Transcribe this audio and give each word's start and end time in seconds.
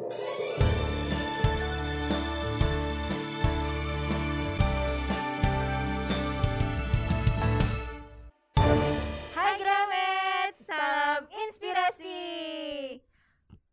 Hai 0.00 0.08
Gramet, 9.60 10.56
salam 10.64 11.28
inspirasi. 11.28 12.16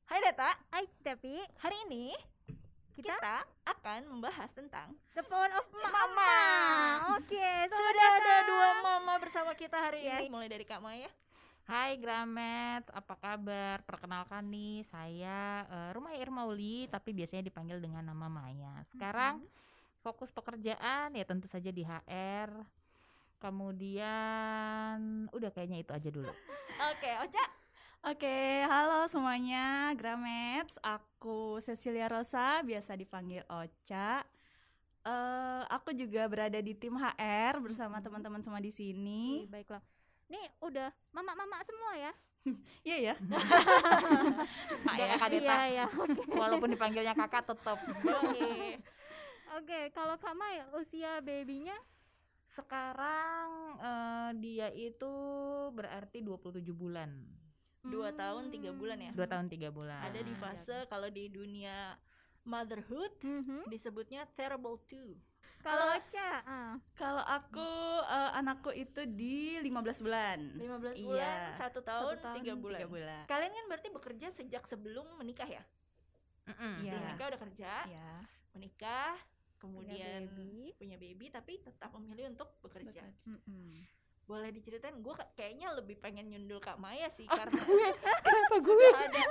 Hai 0.04 0.20
Data, 0.20 0.52
Hai 0.68 0.84
Stepi, 1.00 1.40
hari 1.64 1.80
ini 1.88 2.12
kita, 3.00 3.16
kita 3.16 3.48
akan 3.72 4.12
membahas 4.12 4.52
tentang 4.52 5.00
The 5.16 5.24
Phone 5.24 5.56
of 5.56 5.64
Mama. 5.80 5.96
Mama. 5.96 6.36
Oke, 7.24 7.40
selamat 7.40 7.72
Sudah 7.72 8.12
ada 8.20 8.36
dua 8.44 8.70
mama 8.84 9.16
bersama 9.24 9.56
kita 9.56 9.80
hari 9.80 10.04
Yes. 10.04 10.28
ini. 10.28 10.28
Mulai 10.28 10.52
dari 10.52 10.68
Kak 10.68 10.84
Maya. 10.84 11.08
Hai 11.68 12.00
Gramet, 12.00 12.88
apa 12.96 13.20
kabar? 13.20 13.84
Perkenalkan 13.84 14.48
nih, 14.48 14.88
saya 14.88 15.68
uh, 15.68 15.92
Rumah 15.92 16.16
Irmauli, 16.16 16.88
tapi 16.88 17.12
biasanya 17.12 17.44
dipanggil 17.44 17.84
dengan 17.84 18.08
nama 18.08 18.32
Maya. 18.32 18.88
Sekarang 18.88 19.44
fokus 20.00 20.32
pekerjaan 20.32 21.12
ya 21.12 21.28
tentu 21.28 21.52
saja 21.52 21.68
di 21.68 21.84
HR. 21.84 22.56
Kemudian 23.44 25.28
udah 25.28 25.52
kayaknya 25.52 25.84
itu 25.84 25.92
aja 25.92 26.08
dulu. 26.08 26.32
Oke, 26.96 27.12
Oca. 27.28 27.46
Oke, 28.16 28.64
halo 28.64 29.04
semuanya, 29.12 29.92
Gramets. 30.00 30.80
Aku 30.80 31.60
Cecilia 31.60 32.08
Rosa, 32.08 32.64
biasa 32.64 32.96
dipanggil 32.96 33.44
Ocha. 33.52 34.24
Eh, 35.04 35.64
aku 35.68 35.92
juga 35.92 36.32
berada 36.32 36.64
di 36.64 36.72
tim 36.80 36.96
HR 36.96 37.60
bersama 37.60 38.00
teman-teman 38.00 38.40
semua 38.40 38.64
di 38.64 38.72
sini. 38.72 39.44
Baiklah. 39.52 39.97
Nih 40.28 40.46
udah 40.60 40.92
mama-mama 41.12 41.58
semua 41.64 41.94
ya? 41.96 42.14
Iya 42.88 42.98
ya. 43.12 43.16
Ya, 44.96 45.06
Kak 45.22 45.30
Deta. 45.32 45.52
Iya, 45.52 45.66
iya. 45.68 45.86
Oke. 45.92 46.22
Walaupun 46.42 46.72
dipanggilnya 46.72 47.12
kakak 47.12 47.44
tetap. 47.44 47.76
Oke, 49.58 49.80
kalau 49.92 50.16
Kak 50.16 50.36
Mai 50.36 50.64
usia 50.76 51.20
babynya 51.20 51.76
Sekarang 52.48 53.78
eh, 53.78 54.30
dia 54.40 54.68
itu 54.72 55.14
berarti 55.76 56.24
27 56.24 56.64
bulan. 56.72 57.12
Dua 57.84 58.12
tahun 58.16 58.50
tiga 58.50 58.72
bulan 58.74 58.98
ya. 59.00 59.12
Dua 59.14 59.28
tahun 59.28 59.48
tiga 59.52 59.70
bulan. 59.70 60.02
Ada 60.04 60.20
di 60.24 60.34
fase 60.36 60.78
kalau 60.90 61.08
di 61.12 61.28
dunia 61.30 61.96
motherhood 62.48 63.12
Mhm. 63.22 63.68
disebutnya 63.68 64.24
terrible 64.40 64.80
two. 64.88 65.20
Kalau 65.60 65.86
Ocha, 65.92 66.30
ah. 66.42 66.74
Kalau 66.94 67.22
aku 67.22 67.70
eh, 68.02 68.32
anakku 68.34 68.72
itu 68.72 69.02
di 69.06 69.58
15 69.60 70.00
bulan. 70.00 70.40
15 70.56 70.96
Iya. 70.96 71.04
bulan, 71.04 71.38
satu 71.56 71.80
tahun, 71.82 72.14
Satu 72.16 72.36
tiga 72.40 72.54
bulan. 72.56 72.80
tiga 72.80 72.88
bulan. 72.88 73.22
Kalian 73.26 73.52
kan 73.52 73.66
berarti 73.68 73.88
bekerja 73.90 74.28
sejak 74.32 74.64
sebelum 74.66 75.06
menikah 75.16 75.46
ya? 75.46 75.64
Mm-mm. 76.48 76.74
Iya. 76.82 76.92
Belum 76.94 77.04
menikah 77.06 77.28
udah 77.28 77.42
kerja, 77.42 77.72
Ya. 77.86 78.12
menikah, 78.54 79.14
Punya 79.58 79.60
kemudian 79.60 80.22
baby. 80.30 80.72
punya 80.76 80.98
baby 80.98 81.26
tapi 81.28 81.60
tetap 81.60 81.90
memilih 81.92 82.32
untuk 82.32 82.48
bekerja. 82.62 83.04
Mm-mm. 83.26 83.84
Boleh 84.28 84.52
diceritain 84.52 84.92
gue 84.94 85.14
kayaknya 85.34 85.72
lebih 85.72 85.96
pengen 85.98 86.28
nyundul 86.28 86.60
Kak 86.60 86.76
Maya 86.78 87.08
sih 87.10 87.24
Oh, 87.26 87.34
karena 87.34 87.64
Kenapa 88.28 88.56
gue? 88.60 88.88
ada 88.92 89.24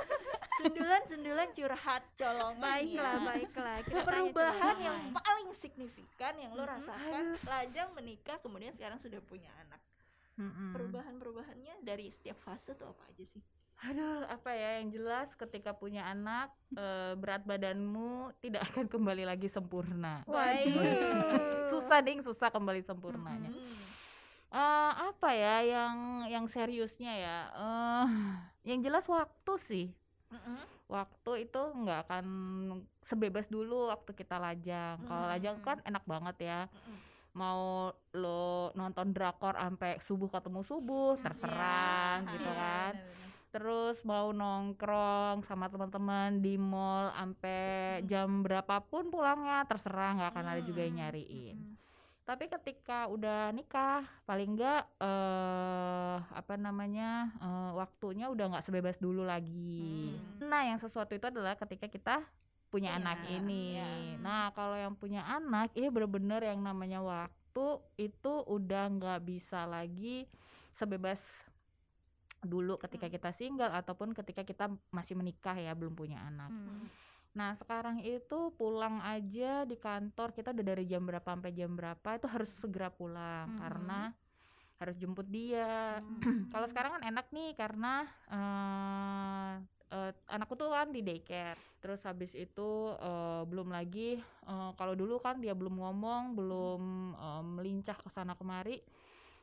sundulan-sundulan 0.56 1.48
curhat 1.52 2.02
colongan 2.16 2.64
Baiklah, 2.64 3.14
ya. 3.14 3.26
baiklah. 3.28 3.76
Kita 3.84 4.00
perubahan 4.02 4.76
yang 4.80 4.98
paling 5.12 5.52
signifikan 5.52 6.32
yang 6.40 6.56
lo 6.56 6.64
rasakan 6.64 7.36
lajang 7.44 7.92
menikah 7.92 8.40
kemudian 8.40 8.72
sekarang 8.72 8.96
sudah 8.96 9.20
punya 9.20 9.52
anak 9.60 9.80
Mm-mm. 10.36 10.72
perubahan-perubahannya 10.72 11.80
dari 11.80 12.08
setiap 12.08 12.36
fase 12.40 12.72
tuh 12.72 12.88
apa 12.88 13.04
aja 13.08 13.24
sih 13.24 13.40
Aduh, 13.84 14.24
apa 14.24 14.56
ya 14.56 14.80
yang 14.80 14.88
jelas 14.88 15.28
ketika 15.32 15.76
punya 15.76 16.04
anak 16.04 16.48
eh, 16.72 17.12
berat 17.12 17.44
badanmu 17.44 18.32
tidak 18.40 18.64
akan 18.72 18.88
kembali 18.88 19.28
lagi 19.28 19.52
sempurna. 19.52 20.24
Waduh. 20.24 21.68
susah 21.76 22.00
ding, 22.00 22.24
susah 22.24 22.48
kembali 22.48 22.80
sempurnanya. 22.80 23.52
Hmm. 23.52 23.76
Eh, 24.48 24.92
apa 25.04 25.28
ya 25.30 25.56
yang 25.60 25.96
yang 26.26 26.46
seriusnya 26.46 27.12
ya? 27.12 27.38
Eh, 27.52 28.06
yang 28.64 28.80
jelas 28.80 29.04
waktu 29.06 29.52
sih. 29.58 29.86
Mm-mm. 30.30 30.58
Waktu 30.86 31.44
itu 31.44 31.60
nggak 31.60 32.06
akan 32.06 32.26
sebebas 33.02 33.46
dulu 33.46 33.90
waktu 33.90 34.10
kita 34.12 34.38
lajang. 34.38 35.02
Kalau 35.02 35.26
lajang 35.26 35.56
Mm. 35.58 35.64
kan 35.64 35.78
enak 35.82 36.04
banget 36.06 36.36
ya. 36.40 36.60
Mm-mm. 36.66 36.96
Mau 37.36 37.92
lo 38.12 38.72
nonton 38.72 39.12
drakor 39.12 39.54
sampai 39.54 40.00
subuh 40.00 40.30
ketemu 40.30 40.64
subuh, 40.64 41.20
terserah 41.20 42.24
Iya. 42.24 42.32
gitu 42.32 42.48
Iya, 42.48 42.56
kan. 42.56 42.94
terus 43.46 43.96
mau 44.04 44.32
nongkrong 44.32 45.40
sama 45.42 45.68
teman-teman 45.68 46.40
di 46.40 46.56
mall 46.56 47.08
sampai 47.10 48.04
jam 48.04 48.40
berapapun 48.40 49.08
pulangnya 49.08 49.64
terserah 49.64 50.12
nggak 50.12 50.30
akan 50.32 50.44
ada 50.46 50.60
juga 50.60 50.80
yang 50.80 50.92
Hmm. 50.92 51.02
nyariin. 51.02 51.58
Tapi 52.26 52.50
ketika 52.50 53.06
udah 53.06 53.54
nikah 53.54 54.02
paling 54.26 54.58
nggak 54.58 54.82
eh 54.98 56.16
apa 56.34 56.58
namanya 56.58 57.30
eh, 57.38 57.70
waktunya 57.78 58.26
udah 58.26 58.50
nggak 58.50 58.66
sebebas 58.66 58.98
dulu 58.98 59.22
lagi 59.22 60.18
Hmm. 60.18 60.50
nah 60.50 60.66
yang 60.66 60.76
sesuatu 60.76 61.14
itu 61.14 61.22
adalah 61.22 61.54
ketika 61.54 61.86
kita 61.86 62.26
punya 62.66 62.92
Punya 62.92 62.98
anak 62.98 63.18
ini 63.30 63.78
iya. 63.78 64.18
nah 64.18 64.50
kalau 64.50 64.74
yang 64.74 64.98
punya 64.98 65.22
anak 65.22 65.70
ini 65.78 65.86
bener-bener 65.86 66.42
yang 66.42 66.58
namanya 66.60 66.98
waktu 66.98 67.66
itu 67.96 68.32
udah 68.44 68.84
nggak 68.90 69.20
bisa 69.22 69.62
lagi 69.64 70.26
sebebas 70.74 71.22
dulu 72.42 72.74
ketika 72.78 73.06
Hmm. 73.06 73.14
kita 73.16 73.30
single 73.30 73.70
ataupun 73.70 74.12
ketika 74.12 74.42
kita 74.42 74.66
masih 74.90 75.14
menikah 75.14 75.54
ya 75.54 75.72
belum 75.74 75.94
punya 75.94 76.20
anak. 76.20 76.52
Mm. 76.52 76.84
Nah 77.36 77.52
sekarang 77.60 78.00
itu 78.00 78.38
pulang 78.56 78.96
aja 79.04 79.68
di 79.68 79.76
kantor 79.76 80.32
kita 80.32 80.56
udah 80.56 80.64
dari 80.72 80.84
jam 80.88 81.04
berapa 81.04 81.28
sampai 81.28 81.52
jam 81.52 81.76
berapa 81.76 82.08
itu 82.16 82.26
harus 82.26 82.50
segera 82.56 82.88
pulang 82.88 83.46
Mhm. 83.52 83.60
karena 83.60 84.00
harus 84.80 84.96
jemput 84.96 85.28
dia. 85.28 86.00
Mm. 86.16 86.48
Kalau 86.52 86.66
sekarang 86.70 86.96
kan 86.96 87.02
enak 87.04 87.26
nih 87.36 87.52
karena 87.52 88.08
eh 88.32 89.52
eh, 89.92 90.12
anakku 90.32 90.56
tuh 90.56 90.72
kan 90.72 90.88
di 90.90 91.04
daycare. 91.04 91.60
Terus 91.84 92.00
habis 92.08 92.32
itu 92.32 92.70
eh, 92.96 93.42
belum 93.44 93.68
lagi 93.68 94.16
eh, 94.22 94.70
kalau 94.80 94.94
dulu 94.96 95.20
kan 95.20 95.36
dia 95.44 95.52
belum 95.52 95.76
ngomong, 95.76 96.22
belum 96.38 96.82
eh, 97.20 97.42
melincah 97.44 97.96
ke 98.00 98.08
sana 98.08 98.32
kemari. 98.32 98.80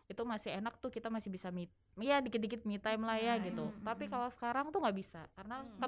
Itu 0.10 0.26
masih 0.28 0.58
enak 0.60 0.82
tuh 0.84 0.92
kita 0.92 1.08
masih 1.14 1.30
bisa 1.32 1.50
meet 1.54 1.70
ya 2.02 2.20
dikit-dikit 2.26 2.66
me 2.66 2.82
time 2.82 3.06
lah 3.06 3.18
ya 3.22 3.38
Hmm, 3.38 3.46
gitu. 3.48 3.66
hmm, 3.70 3.86
Tapi 3.86 4.04
hmm. 4.06 4.12
kalau 4.12 4.30
sekarang 4.34 4.66
tuh 4.74 4.80
nggak 4.82 4.98
bisa 4.98 5.22
karena 5.38 5.62
Hmm. 5.62 5.80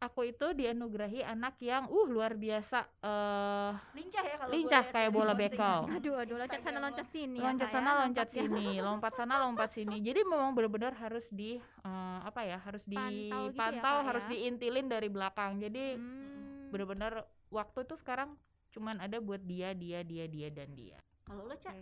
Aku 0.00 0.32
itu 0.32 0.46
dianugerahi 0.56 1.20
anak 1.20 1.60
yang 1.60 1.84
uh 1.92 2.06
luar 2.08 2.32
biasa 2.32 2.88
eh 3.04 3.72
lincah 3.92 4.24
ya 4.24 4.36
kalau 4.40 4.50
Lincah 4.50 4.82
kayak 4.88 5.10
bola 5.12 5.32
bekel. 5.36 5.80
Aduh, 5.92 6.14
aduh, 6.16 6.36
loncat 6.40 6.60
sana, 6.64 6.80
loncat 6.80 7.08
sini. 7.12 7.36
ya, 7.36 7.44
loncat 7.52 7.68
Kak, 7.68 7.74
sana 7.76 7.90
ya, 7.92 7.98
loncat 8.00 8.28
lompatnya. 8.32 8.40
sini 8.48 8.66
lompat 8.80 9.12
sana 9.12 9.34
lompat 9.44 9.70
sini 9.76 9.96
jadi 10.00 10.20
memang 10.24 10.56
benar-benar 10.56 10.96
harus 10.96 11.28
di 11.28 11.60
eh, 11.60 12.18
apa 12.24 12.40
ya 12.48 12.56
harus 12.64 12.80
Pantau 12.88 13.04
gitu 13.12 13.28
ya, 13.28 13.44
dipantau 13.52 13.96
Kak, 14.00 14.06
harus 14.08 14.24
ya? 14.24 14.30
diintilin 14.32 14.86
dari 14.88 15.08
belakang 15.12 15.52
jadi 15.60 15.84
Hmm. 16.00 16.72
benar-benar 16.72 17.12
waktu 17.52 17.84
itu 17.84 17.94
sekarang 18.00 18.40
cuman 18.72 19.04
ada 19.04 19.20
buat 19.20 19.42
dia 19.44 19.76
dia 19.76 20.00
dia 20.00 20.24
dia 20.30 20.48
dan 20.48 20.72
dia 20.72 20.96
kalau 21.28 21.44
lo 21.44 21.54
cak 21.60 21.76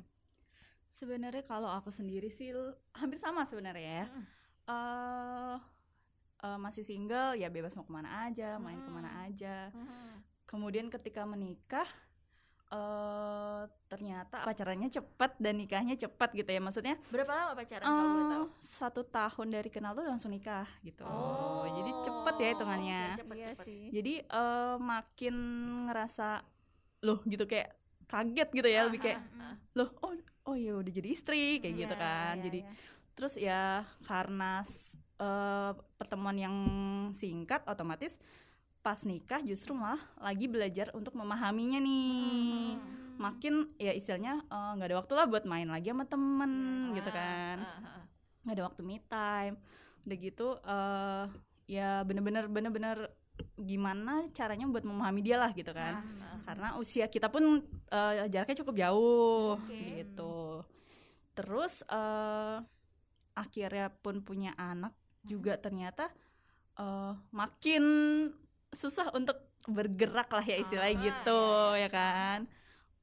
Sebenarnya 0.88 1.46
kalau 1.46 1.70
aku 1.70 1.94
sendiri 1.94 2.26
sih 2.26 2.50
hampir 2.90 3.22
sama 3.22 3.46
sebenarnya 3.46 4.02
ya. 4.02 4.06
Mm. 4.10 4.24
Eh 4.66 5.56
eh, 6.38 6.56
masih 6.56 6.82
single 6.82 7.34
ya 7.34 7.49
bebas 7.49 7.72
mau 7.72 7.82
ke 7.82 7.93
mana 7.93 8.25
aja, 8.25 8.56
main 8.56 8.76
Mm. 8.76 8.84
ke 8.84 8.91
mana 8.91 9.10
aja. 9.22 9.56
Hmm. 9.71 10.22
Kemudian 10.44 10.88
ketika 10.88 11.22
menikah 11.22 11.88
eh 12.69 13.62
ternyata 13.88 14.44
pacarannya 14.44 14.93
cepat 14.93 15.41
dan 15.41 15.56
nikahnya 15.56 15.97
cepat 15.97 16.37
gitu 16.37 16.44
ya 16.47 16.60
maksudnya 16.60 17.00
berapa 17.09 17.32
lama 17.32 17.53
pacaran 17.56 17.81
kalau 17.81 18.09
boleh 18.12 18.21
eh, 18.21 18.31
tahu 18.31 18.44
satu 18.60 19.03
tahun 19.09 19.49
dari 19.49 19.71
kenal 19.72 19.97
tuh 19.97 20.04
langsung 20.04 20.28
nikah 20.28 20.69
gitu 20.82 21.00
Oh, 21.00 21.65
jadi 21.65 21.91
cepet 22.04 22.34
ya 22.37 22.49
hitungannya 22.53 23.00
oke, 23.09 23.19
cepet, 23.19 23.37
Iya 23.37 23.49
cepet. 23.56 23.65
sih. 23.65 23.82
jadi 23.88 24.14
eh, 24.20 24.76
makin 24.76 25.34
ngerasa 25.88 26.29
loh 27.00 27.25
gitu 27.25 27.49
kayak 27.49 27.73
kaget 28.05 28.49
gitu 28.52 28.69
ya 28.69 28.81
lebih 28.84 29.00
kayak 29.00 29.20
loh 29.73 29.88
oh 30.05 30.12
oh 30.44 30.52
ya 30.52 30.76
udah 30.76 30.93
jadi 30.93 31.08
istri 31.08 31.64
kayak 31.64 31.73
gitu 31.79 31.94
Iya, 31.96 32.05
kan 32.05 32.34
iya, 32.37 32.44
jadi 32.44 32.61
iya. 32.69 32.73
terus 33.17 33.34
ya 33.41 33.62
karena 34.05 34.61
eh, 35.19 35.70
pertemuan 35.97 36.35
yang 36.35 36.56
singkat 37.12 37.62
otomatis 37.67 38.17
pas 38.79 39.03
nikah 39.03 39.43
justru 39.43 39.75
malah 39.75 39.99
lagi 40.17 40.47
belajar 40.47 40.88
untuk 40.94 41.12
memahaminya 41.12 41.79
nih 41.79 42.79
Hmm. 42.79 43.19
makin 43.19 43.55
ya 43.76 43.91
istilahnya 43.91 44.38
eh, 44.41 44.70
nggak 44.79 44.88
ada 44.88 44.99
waktu 45.03 45.12
lah 45.12 45.26
buat 45.26 45.44
main 45.44 45.67
lagi 45.67 45.91
sama 45.91 46.06
temen 46.06 46.53
Ah, 46.88 46.94
gitu 46.94 47.11
kan 47.11 47.56
ah, 47.59 47.70
ah, 47.76 47.88
ah. 47.99 48.05
nggak 48.47 48.55
ada 48.55 48.65
waktu 48.65 48.81
me 48.81 48.97
time 49.05 49.55
udah 50.06 50.17
gitu 50.17 50.49
eh 50.56 51.25
ya 51.69 52.00
bener-bener 52.00 52.47
bener-bener 52.49 52.97
gimana 53.55 54.26
caranya 54.32 54.67
buat 54.67 54.82
memahami 54.82 55.20
dia 55.20 55.37
lah 55.37 55.50
gitu 55.50 55.70
kan 55.70 55.99
Ah, 55.99 56.06
ah. 56.06 56.38
karena 56.47 56.69
usia 56.79 57.11
kita 57.11 57.26
pun 57.26 57.61
eh, 57.91 58.12
jaraknya 58.31 58.62
cukup 58.62 58.75
jauh 58.79 59.59
Oke. 59.59 59.76
gitu 60.00 60.62
terus 61.35 61.82
eh 61.85 62.56
akhirnya 63.35 63.91
pun 63.93 64.23
punya 64.23 64.55
anak 64.55 64.94
juga 65.28 65.60
ternyata 65.60 66.08
eh, 66.80 67.12
makin 67.30 67.84
susah 68.72 69.12
untuk 69.12 69.36
bergerak 69.69 70.32
lah 70.32 70.44
ya 70.44 70.56
istilahnya 70.56 70.96
Ah, 70.96 71.04
gitu 71.04 71.40
iya, 71.44 71.76
iya. 71.76 71.82
ya 71.84 71.88
kan? 71.92 72.38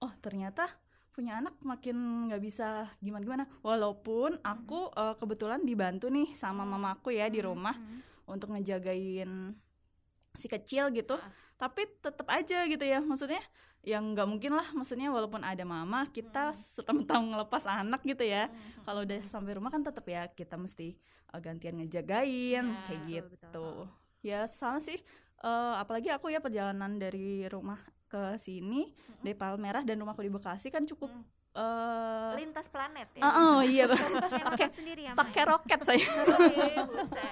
Oh 0.01 0.13
ternyata 0.19 0.65
punya 1.13 1.39
anak 1.39 1.55
makin 1.63 2.27
nggak 2.27 2.41
bisa 2.43 2.91
gimana 2.99 3.23
gimana 3.23 3.43
walaupun 3.61 4.35
aku 4.43 4.91
eh, 4.91 5.15
kebetulan 5.15 5.61
dibantu 5.63 6.09
nih 6.11 6.33
sama 6.35 6.65
mamaku 6.65 7.15
ya 7.15 7.29
di 7.31 7.39
rumah 7.39 7.77
untuk 8.25 8.51
ngejagain 8.51 9.53
si 10.35 10.45
kecil 10.45 10.89
gitu 10.89 11.13
Ah. 11.13 11.29
tapi 11.55 11.83
tetap 11.99 12.27
aja 12.27 12.63
gitu 12.63 12.81
ya 12.81 12.99
maksudnya 12.99 13.39
yang 13.81 14.11
nggak 14.11 14.25
mungkin 14.25 14.51
lah 14.51 14.67
maksudnya 14.71 15.07
walaupun 15.07 15.39
ada 15.39 15.61
mama 15.61 16.03
kita 16.07 16.49
serta-merta 16.51 17.15
ngelepas 17.15 17.63
anak 17.65 18.01
gitu 18.01 18.21
ya 18.21 18.47
Hmm. 18.47 18.83
kalau 18.83 19.01
udah 19.01 19.19
sampai 19.21 19.53
rumah 19.53 19.69
kan 19.69 19.79
tetap 19.79 20.03
ya 20.03 20.25
kita 20.27 20.55
mesti 20.55 20.97
uh, 21.29 21.39
gantian 21.39 21.77
ngejagain 21.77 22.65
Ya, 22.65 22.81
kayak 22.83 23.01
gitu 23.05 23.29
betul. 23.37 23.77
ya 24.21 24.39
sama 24.45 24.79
sih 24.79 24.97
uh, 25.39 25.77
apalagi 25.77 26.09
aku 26.09 26.27
ya 26.27 26.39
perjalanan 26.39 26.95
dari 26.95 27.45
rumah 27.45 27.77
ke 28.05 28.37
sini 28.37 28.89
dari 29.19 29.33
Palmerah 29.33 29.81
dan 29.81 29.97
rumahku 29.97 30.19
di 30.19 30.29
Bekasi 30.29 30.69
kan 30.69 30.83
cukup 30.83 31.09
Mm. 31.09 31.23
Uh, 31.55 32.31
lintas 32.35 32.67
planet 32.67 33.09
ya? 33.15 33.23
Oh, 33.23 33.31
oh, 33.31 33.59
iya 33.73 33.87
pakai 34.51 34.69
sendiri 34.71 35.01
ya 35.07 35.13
pakai 35.15 35.43
roket 35.47 35.79
saya. 35.81 36.03
Oke, 36.35 36.69
buset. 36.85 37.31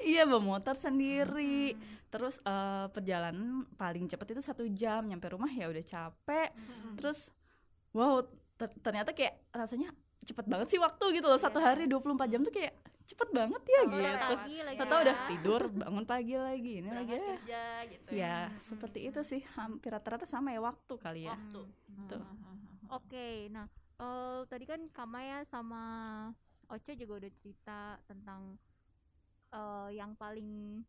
iya 0.00 0.22
bawa 0.24 0.40
motor 0.40 0.74
sendiri. 0.74 1.74
Hmm. 1.74 1.96
terus 2.08 2.40
uh, 2.40 2.88
perjalanan 2.88 3.68
paling 3.76 4.08
cepat 4.08 4.32
itu 4.32 4.40
satu 4.40 4.64
jam. 4.72 5.04
Nyampe 5.04 5.28
rumah 5.28 5.50
ya 5.50 5.68
udah 5.68 5.84
capek. 5.84 6.48
Mm-mm. 6.56 6.96
terus 6.96 7.28
wow 7.92 8.24
ter- 8.56 8.78
ternyata 8.80 9.12
kayak 9.12 9.36
rasanya 9.52 9.92
cepet 10.24 10.48
banget 10.48 10.72
sih 10.72 10.80
waktu 10.80 11.04
gitu 11.12 11.28
loh. 11.28 11.36
Satu 11.36 11.60
Iya. 11.60 11.76
hari 11.76 11.84
24 11.84 12.32
jam 12.32 12.40
tuh 12.40 12.54
kayak 12.54 12.72
cepet 13.08 13.28
banget 13.32 13.62
ya 13.64 13.80
gitu. 13.88 14.04
lewat. 14.04 14.20
pagi 14.20 14.56
lagi 14.60 14.76
Tahu-tahu 14.76 15.00
ya. 15.00 15.04
udah 15.08 15.16
tidur 15.32 15.62
bangun 15.72 16.04
pagi 16.04 16.34
lagi 16.36 16.72
ini 16.84 16.90
lagi 16.92 17.12
ya. 17.12 17.24
kerja 17.24 17.62
gitu 17.88 18.08
ya. 18.12 18.36
Hmm, 18.48 18.60
seperti 18.60 18.98
hmm, 19.00 19.08
itu 19.12 19.20
sih. 19.24 19.40
Hampir 19.56 19.90
rata-rata 19.92 20.24
sama 20.28 20.52
ya 20.52 20.60
waktu 20.60 20.94
kali 20.96 21.24
ya. 21.24 21.32
Waktu. 21.32 21.60
Hmm. 21.64 22.24
Oke, 22.88 23.48
nah 23.52 23.66
eh, 24.00 24.40
tadi 24.48 24.64
kan 24.64 24.80
Kamaya 24.92 25.44
sama 25.44 25.82
Oce 26.68 26.92
juga 26.96 27.20
udah 27.24 27.32
cerita 27.40 27.80
tentang 28.08 28.56
eh, 29.52 29.88
yang 29.96 30.12
paling 30.16 30.82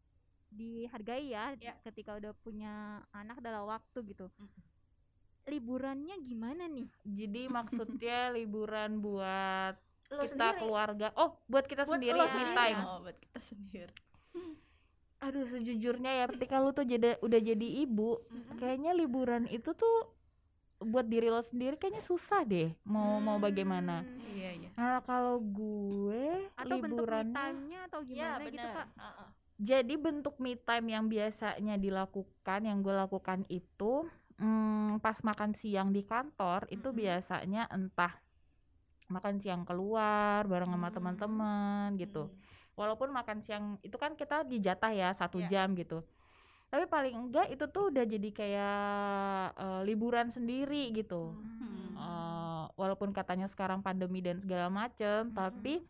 dihargai 0.49 1.29
ya 1.29 1.53
Ya. 1.61 1.77
ketika 1.85 2.17
udah 2.17 2.33
punya 2.41 3.03
anak 3.13 3.37
adalah 3.43 3.63
waktu 3.67 3.99
gitu. 4.11 4.25
Mm. 4.39 4.49
Liburannya 5.49 6.15
gimana 6.21 6.63
nih? 6.69 6.87
Jadi 7.05 7.41
maksudnya 7.49 8.17
liburan 8.37 9.01
buat 9.01 9.75
Lo 10.09 10.25
kita 10.25 10.31
sendiri 10.33 10.59
keluarga. 10.61 11.07
Oh, 11.15 11.37
buat 11.45 11.65
kita 11.69 11.85
Buat 11.85 12.01
sendiri 12.01 12.17
sendiri 12.25 12.53
time. 12.57 12.79
ya? 12.81 12.85
oh 12.85 12.97
buat 13.05 13.17
kita 13.19 13.39
sendiri 13.39 13.93
Aduh, 15.19 15.45
sejujurnya 15.51 16.11
ya 16.23 16.25
ketika 16.31 16.63
lu 16.63 16.71
tuh 16.71 16.87
jadi 16.87 17.19
udah 17.19 17.39
jadi 17.43 17.67
ibu, 17.83 18.23
Mm-mm. 18.31 18.55
kayaknya 18.55 18.95
liburan 18.95 19.43
itu 19.51 19.75
tuh 19.75 19.95
buat 20.79 21.03
diri 21.05 21.27
lo 21.27 21.43
sendiri 21.43 21.75
kayaknya 21.75 21.99
susah 21.99 22.41
deh. 22.43 22.71
Mau 22.87 23.19
mau 23.19 23.35
bagaimana. 23.37 24.03
Hmm. 24.07 24.19
iya 24.31 24.49
iya 24.55 24.69
Nah, 24.79 25.03
kalau 25.03 25.43
gue 25.43 26.47
Atau 26.55 26.79
bentuk 26.79 27.03
me 27.03 27.19
liburannya 27.19 27.35
time-nya 27.35 27.79
atau 27.91 27.99
ya 28.01 28.39
gimana 28.39 28.47
gitu 28.47 28.67
Kak? 28.71 28.87
Heeh. 28.95 29.27
jadi 29.59 29.93
bentuk 29.99 30.35
me 30.39 30.55
time 30.55 30.87
yang 30.87 31.05
biasanya 31.11 31.75
dilakukan, 31.75 32.59
yang 32.63 32.79
gue 32.79 32.95
lakukan 32.95 33.43
itu 33.51 34.07
mm, 34.39 35.03
pas 35.03 35.19
makan 35.19 35.51
siang 35.51 35.91
di 35.91 35.99
kantor 36.01 36.63
itu 36.71 36.87
Mm-mm. 36.87 36.95
biasanya 36.95 37.67
entah 37.67 38.15
makan 39.09 39.35
siang 39.41 39.67
keluar 39.67 40.47
bareng 40.47 40.69
sama 40.69 40.87
Hmm. 40.87 40.95
teman-teman 40.95 41.87
gitu. 41.97 42.29
Hmm. 42.29 42.37
Walaupun 42.79 43.11
makan 43.11 43.43
siang 43.43 43.75
itu 43.83 43.99
kan 43.99 44.15
kita 44.15 44.47
dijatah 44.47 44.95
ya 44.95 45.09
satu 45.11 45.43
Iya. 45.43 45.67
jam 45.67 45.75
gitu. 45.75 46.05
Tapi 46.69 46.85
paling 46.85 47.15
enggak 47.17 47.47
itu 47.49 47.65
tuh 47.65 47.89
udah 47.89 48.05
jadi 48.05 48.29
kayak 48.29 48.77
eh, 49.57 49.81
liburan 49.89 50.29
sendiri 50.29 50.93
gitu. 50.93 51.33
Hmm. 51.33 51.97
Eh, 51.99 52.63
walaupun 52.79 53.09
katanya 53.11 53.49
sekarang 53.49 53.81
pandemi 53.83 54.21
dan 54.23 54.39
segala 54.39 54.69
macem, 54.71 55.33
Mm-mm. 55.33 55.35
tapi 55.35 55.83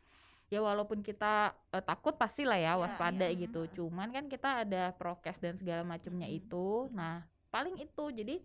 ya 0.50 0.64
walaupun 0.64 1.06
kita 1.06 1.54
eh, 1.76 1.84
takut 1.84 2.16
pastilah 2.18 2.58
ya 2.58 2.74
Iya, 2.74 2.82
waspada 2.82 3.28
iya. 3.30 3.40
gitu. 3.46 3.68
Cuman 3.76 4.10
kan 4.16 4.26
kita 4.32 4.66
ada 4.66 4.96
prokes 4.98 5.38
dan 5.44 5.60
segala 5.60 5.84
macemnya 5.86 6.26
Mm-mm. 6.26 6.40
itu. 6.48 6.90
Nah, 6.96 7.28
paling 7.54 7.76
itu. 7.78 8.06
Jadi 8.10 8.36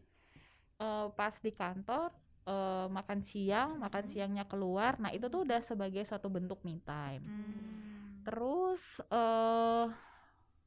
eh, 0.83 1.07
pas 1.17 1.35
di 1.41 1.53
kantor 1.55 2.11
eh, 2.45 2.87
makan 2.91 3.21
siang, 3.25 3.81
makan 3.81 4.05
Mm-mm. 4.05 4.13
siangnya 4.13 4.45
keluar. 4.51 4.99
Nah, 5.01 5.11
itu 5.15 5.27
tuh 5.33 5.47
udah 5.47 5.61
sebagai 5.65 6.03
suatu 6.05 6.29
bentuk 6.29 6.61
me 6.67 6.77
time. 6.85 7.25
Hmm. 7.25 8.25
Terus 8.25 8.83
eh 9.13 9.87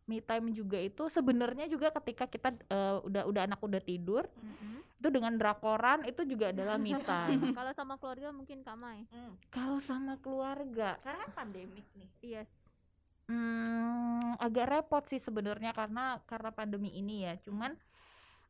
me 0.08 0.24
time 0.24 0.56
juga 0.56 0.80
itu 0.80 1.12
sebenarnya 1.12 1.68
juga 1.68 1.92
ketika 1.92 2.26
kita 2.26 2.56
eh, 2.72 2.98
udah 3.04 3.28
udah 3.28 3.42
anak 3.44 3.60
udah 3.60 3.84
tidur 3.84 4.24
Mm-mm. 4.40 4.80
itu 4.98 5.10
dengan 5.14 5.36
drakoran 5.36 6.08
itu 6.08 6.24
juga 6.26 6.50
adalah 6.56 6.80
me 6.80 6.96
time. 7.12 7.52
Kalau 7.52 7.72
sama 7.76 8.00
keluarga 8.00 8.32
mungkin 8.32 8.64
Kamai. 8.64 9.04
Hmm. 9.12 9.36
Kalau 9.52 9.78
sama 9.84 10.16
keluarga 10.24 10.96
karena 11.04 11.28
pandemik 11.36 11.86
nih 11.94 12.10
Iya. 12.24 12.44
Hmm, 13.28 14.40
agak 14.40 14.66
repot 14.72 15.04
sih 15.12 15.20
sebenarnya 15.20 15.76
karena 15.76 16.24
karena 16.24 16.50
pandemi 16.56 16.96
ini 16.96 17.28
ya. 17.28 17.36
Cuman 17.44 17.76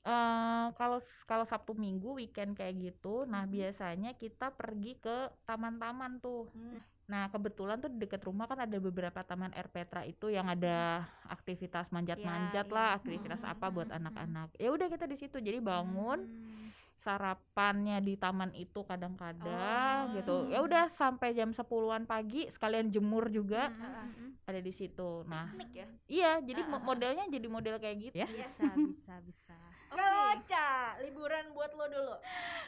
eh 0.08 0.68
kalau 0.78 1.02
kalau 1.26 1.44
Sabtu 1.44 1.74
Minggu 1.74 2.16
weekend 2.16 2.54
kayak 2.54 2.78
gitu, 2.80 3.26
nah 3.26 3.44
Mhm. 3.44 3.52
biasanya 3.52 4.12
kita 4.14 4.54
pergi 4.54 4.96
ke 5.02 5.34
taman-taman 5.44 6.22
tuh. 6.22 6.48
Hmm. 6.54 6.78
Nah 7.08 7.32
kebetulan 7.32 7.80
tuh 7.80 7.88
di 7.88 8.04
dekat 8.04 8.20
rumah 8.28 8.46
kan 8.46 8.60
ada 8.60 8.78
beberapa 8.78 9.24
taman 9.24 9.56
air 9.56 9.72
Petra 9.72 10.04
itu 10.04 10.28
yang 10.28 10.52
ada 10.52 11.08
aktivitas 11.32 11.88
manjat-manjat 11.88 12.68
Ya, 12.68 12.74
lah, 12.74 12.88
ya. 12.92 12.98
aktivitas 13.00 13.42
Mhm, 13.42 13.52
apa 13.56 13.66
buat 13.72 13.88
mhm, 13.88 13.98
anak-anak. 13.98 14.48
Ya 14.60 14.70
udah 14.76 14.88
kita 14.88 15.08
di 15.08 15.16
situ. 15.16 15.40
Jadi 15.40 15.64
bangun 15.64 16.20
Hmm. 16.20 16.68
sarapannya 16.98 18.02
di 18.02 18.18
taman 18.18 18.52
itu 18.52 18.84
kadang-kadang 18.84 20.12
Oh. 20.12 20.16
gitu. 20.18 20.36
Ya 20.52 20.60
udah 20.60 20.92
sampai 20.92 21.32
jam 21.32 21.56
10-an 21.56 22.04
pagi 22.04 22.50
sekalian 22.52 22.92
jemur 22.92 23.30
juga 23.30 23.72
mm-mm. 23.72 24.44
ada 24.44 24.60
di 24.60 24.74
situ. 24.76 25.24
Nah, 25.24 25.48
Piknik 25.48 25.72
ya 25.74 25.88
Iya, 26.10 26.32
jadi 26.44 26.62
ah, 26.66 26.76
ah. 26.76 26.82
modelnya 26.82 27.24
jadi 27.30 27.48
model 27.48 27.80
kayak 27.80 27.98
gitu. 28.02 28.16
Ya. 28.18 28.28
Iya. 28.28 28.48
Bisa, 28.52 28.68
bisa, 28.76 29.14
bisa. 29.24 29.58
kalau 29.88 30.36
Ocha 30.36 30.68
liburan 31.00 31.56
buat 31.56 31.72
lo 31.72 31.86
dulu 31.88 32.16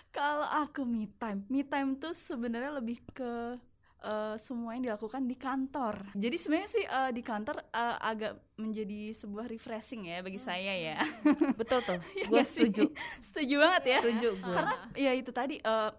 kalau 0.09 0.47
aku 0.47 0.81
me 0.83 1.05
time 1.19 1.43
me 1.47 1.61
time 1.61 1.93
tuh 1.95 2.15
sebenarnya 2.15 2.71
lebih 2.73 3.03
ke 3.11 3.59
eh, 4.01 4.35
semua 4.35 4.73
yang 4.73 4.83
dilakukan 4.85 5.23
di 5.23 5.35
kantor. 5.35 5.95
Jadi 6.13 6.35
sebenarnya 6.35 6.69
sih 6.69 6.83
eh, 6.83 7.11
di 7.11 7.21
kantor 7.21 7.55
eh, 7.63 7.97
agak 8.01 8.33
menjadi 8.55 9.13
sebuah 9.13 9.45
refreshing 9.45 10.05
ya 10.05 10.19
bagi 10.19 10.37
saya 10.37 10.73
ya. 10.73 10.97
Betul 11.59 11.79
tuh. 11.81 11.99
Iya 12.15 12.25
gue 12.25 12.43
setuju. 12.43 12.83
setuju 13.27 13.55
banget 13.57 13.83
ya. 13.85 13.99
Setuju 14.01 14.29
gue. 14.37 14.53
karena 14.53 14.73
ya 14.93 15.11
itu 15.13 15.31
tadi 15.31 15.55
eh, 15.57 15.91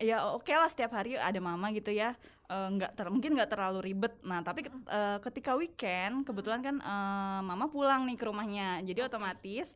ya 0.00 0.24
oke 0.30 0.48
lah 0.48 0.66
setiap 0.66 0.92
hari 0.92 1.14
ada 1.14 1.36
mama 1.38 1.68
gitu 1.70 1.92
ya 1.92 2.16
nggak 2.52 2.92
ter 2.92 3.08
mungkin 3.08 3.32
nggak 3.32 3.48
terlalu 3.48 3.80
ribet. 3.82 4.12
Nah 4.22 4.40
tapi 4.40 4.64
eh, 4.68 5.18
ketika 5.20 5.56
weekend 5.56 6.24
kebetulan 6.24 6.60
kan 6.60 6.76
eh, 6.78 7.40
mama 7.40 7.64
pulang 7.66 8.04
nih 8.04 8.16
ke 8.16 8.24
rumahnya. 8.24 8.80
Jadi 8.82 9.00
otomatis 9.02 9.72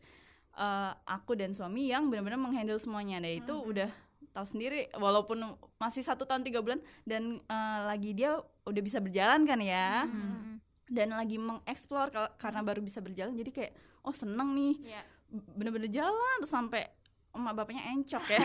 eh, 0.53 0.93
aku 1.07 1.37
dan 1.37 1.53
suami 1.53 1.89
yang 1.89 2.09
benar-benar 2.09 2.37
menghandle 2.37 2.77
semuanya. 2.77 3.17
Dan 3.17 3.41
itu 3.41 3.55
Mhm. 3.55 3.65
udah 3.65 3.91
tahu 4.37 4.47
sendiri 4.47 4.93
walaupun 5.01 5.57
masih 5.81 6.05
satu 6.05 6.29
tahun 6.29 6.45
tiga 6.45 6.61
bulan 6.61 6.85
dan 7.09 7.41
eh, 7.41 7.81
lagi 7.89 8.13
dia 8.13 8.37
udah 8.69 8.83
bisa 8.85 9.01
berjalan 9.01 9.49
kan 9.49 9.59
ya? 9.65 10.05
Hmm. 10.05 10.61
Dan 10.87 11.17
lagi 11.17 11.41
mengeksplor 11.41 12.15
karena 12.39 12.61
baru 12.63 12.79
bisa 12.85 13.03
berjalan 13.03 13.35
jadi 13.35 13.51
kayak 13.51 13.73
oh 14.05 14.15
seneng 14.15 14.53
nih. 14.55 14.95
Ya 14.95 15.03
bener-bener 15.31 15.91
jalan 15.91 16.37
terus 16.43 16.53
sampai 16.55 16.87
emak 17.37 17.53
bapaknya 17.53 17.85
encok 17.93 18.25
ya. 18.33 18.41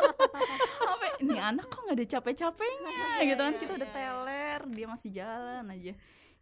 Sampai 0.80 1.10
ini 1.20 1.36
anak 1.36 1.68
kok 1.68 1.84
nggak 1.84 1.96
ada 2.00 2.06
capek-capeknya? 2.16 3.08
Iya, 3.20 3.28
gitu 3.28 3.40
kan 3.44 3.52
iya, 3.52 3.60
kita 3.60 3.72
udah 3.76 3.88
iya. 3.88 3.96
teler 3.96 4.60
dia 4.72 4.86
masih 4.88 5.10
jalan 5.12 5.64
aja 5.68 5.92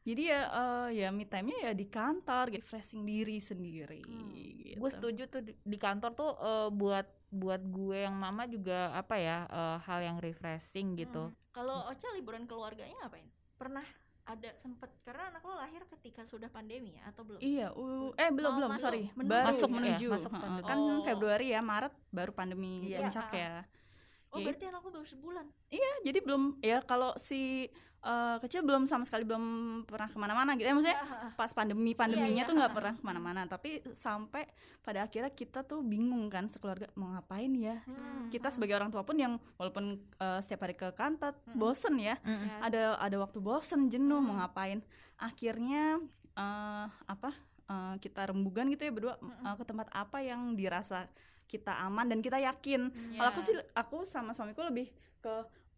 jadi 0.05 0.23
ya 0.23 0.41
eh, 0.47 0.89
ya 0.95 1.09
me 1.09 1.25
time-nya 1.25 1.59
ya 1.63 1.73
di 1.73 1.87
kantor 1.87 2.53
gitu 2.53 2.61
refreshing 2.63 3.03
diri 3.03 3.41
sendiri 3.41 4.05
Hmm. 4.05 4.31
gitu. 4.31 4.77
Gue 4.77 4.91
setuju 4.91 5.23
tuh 5.27 5.41
di, 5.41 5.53
di 5.57 5.77
kantor 5.77 6.11
tuh 6.13 6.31
eh, 6.37 6.69
buat 6.71 7.07
buat 7.29 7.63
gue 7.65 8.05
yang 8.05 8.15
mama 8.15 8.45
juga 8.45 8.93
apa 8.93 9.17
ya 9.17 9.45
eh, 9.45 9.77
hal 9.83 10.01
yang 10.01 10.17
refreshing 10.19 10.95
gitu. 10.95 11.29
Hmm. 11.29 11.37
Kalau 11.51 11.89
Ocha 11.89 12.07
liburan 12.13 12.45
keluarganya 12.45 12.95
ngapain? 13.01 13.25
Pernah 13.55 13.87
ada 14.25 14.51
sempet 14.57 14.89
karena 15.05 15.29
anak 15.29 15.45
lo 15.45 15.53
lahir 15.55 15.85
ketika 15.87 16.25
sudah 16.25 16.49
pandemi 16.49 16.97
ya 16.97 17.13
atau 17.13 17.23
belum? 17.23 17.39
Iya, 17.39 17.69
uh, 17.71 18.09
eh 18.17 18.33
belum 18.33 18.51
Mau 18.51 18.59
belum 18.59 18.71
masuk, 18.73 18.85
sorry, 18.89 19.03
menuju 19.13 19.29
baru 19.29 19.47
Masuk 19.47 19.69
ya, 19.69 19.75
menuju, 19.77 20.07
masuk 20.11 20.31
Heeh, 20.33 20.43
pandemi. 20.43 20.65
kan 20.65 20.79
Oh. 20.81 21.03
Februari 21.05 21.47
ya 21.53 21.61
Maret 21.61 21.95
baru 22.09 22.33
pandemi 22.33 22.73
Iya. 22.89 22.99
puncak 23.05 23.27
Ah, 23.29 23.37
ya. 23.37 23.55
Oh 24.35 24.43
Ya, 24.43 24.45
berarti 24.45 24.65
anak 24.67 24.83
lo 24.83 24.91
baru 24.91 25.07
sebulan? 25.07 25.47
Iya, 25.71 25.91
jadi 26.03 26.19
belum 26.21 26.43
ya 26.59 26.83
kalau 26.83 27.15
si 27.17 27.71
eh, 28.05 28.37
kecil 28.37 28.61
belum 28.61 28.85
sama 28.85 29.01
sekali 29.01 29.25
belum 29.25 29.45
pernah 29.87 30.11
ke 30.11 30.19
mana-mana 30.19 30.53
gitu. 30.55 30.67
Ya, 30.67 30.75
maksudnya 30.75 30.99
pas 31.33 31.49
pandemi 31.51 31.95
pandeminya 31.95 32.29
Iya, 32.29 32.37
iya. 32.43 32.45
tuh 32.45 32.53
nggak 32.53 32.75
pernah 32.75 32.93
ke 32.93 33.03
mana-mana. 33.03 33.41
Tapi 33.47 33.71
sampai 33.95 34.45
pada 34.83 35.07
akhirnya 35.07 35.31
kita 35.31 35.63
tuh 35.63 35.81
bingung 35.81 36.29
kan 36.29 36.45
sekeluarga 36.45 36.91
mau 36.93 37.15
ngapain 37.15 37.49
ya. 37.55 37.81
Hmm. 37.87 38.29
Kita 38.29 38.51
sebagai 38.51 38.75
orang 38.75 38.91
tua 38.91 39.07
pun 39.07 39.17
yang 39.17 39.41
walaupun 39.57 39.97
eh, 40.19 40.39
setiap 40.43 40.67
hari 40.67 40.75
ke 40.75 40.93
kantor 40.93 41.33
Hmm. 41.49 41.57
bosen 41.57 41.95
ya. 41.97 42.19
Ya. 42.21 42.59
Ada 42.61 42.83
ada 43.01 43.17
waktu 43.17 43.39
bosen 43.39 43.89
jenuh 43.89 44.19
mau 44.19 44.37
Hmm. 44.37 44.41
ngapain. 44.45 44.79
Akhirnya 45.17 45.97
eh, 46.35 46.87
apa 47.07 47.31
eh, 47.65 47.95
kita 47.99 48.27
rembugan 48.27 48.69
gitu 48.69 48.85
ya 48.85 48.93
berdua 48.93 49.15
eh, 49.19 49.55
ke 49.55 49.65
tempat 49.65 49.89
apa 49.91 50.21
yang 50.21 50.53
dirasa 50.53 51.07
kita 51.45 51.77
aman 51.81 52.09
dan 52.09 52.19
kita 52.19 52.37
yakin. 52.39 52.89
Hmm, 52.89 53.15
kalau 53.15 53.29
aku 53.31 53.41
sih 53.41 53.55
aku 53.73 53.97
sama 54.05 54.33
suamiku 54.33 54.63
lebih 54.63 54.89
ke 55.21 55.35